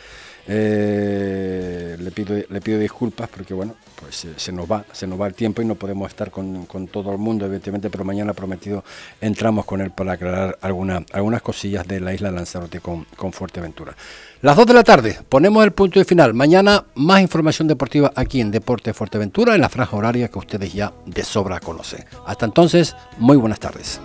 [0.50, 5.20] eh, le, pido, le pido disculpas porque bueno, pues eh, se, nos va, se nos
[5.20, 8.82] va el tiempo y no podemos estar con, todo el mundo, evidentemente, pero mañana prometido
[9.20, 13.94] entramos con él para aclarar alguna, algunas cosillas de la isla Lanzarote con, con Fuerteventura.
[14.40, 16.32] Las 2 de la tarde, ponemos el punto de final.
[16.32, 20.92] Mañana más información deportiva aquí en Deporte Fuerteventura, en la franja horaria que ustedes ya
[21.04, 22.04] de sobra conocen.
[22.24, 24.00] Hasta entonces, muy buenas tardes.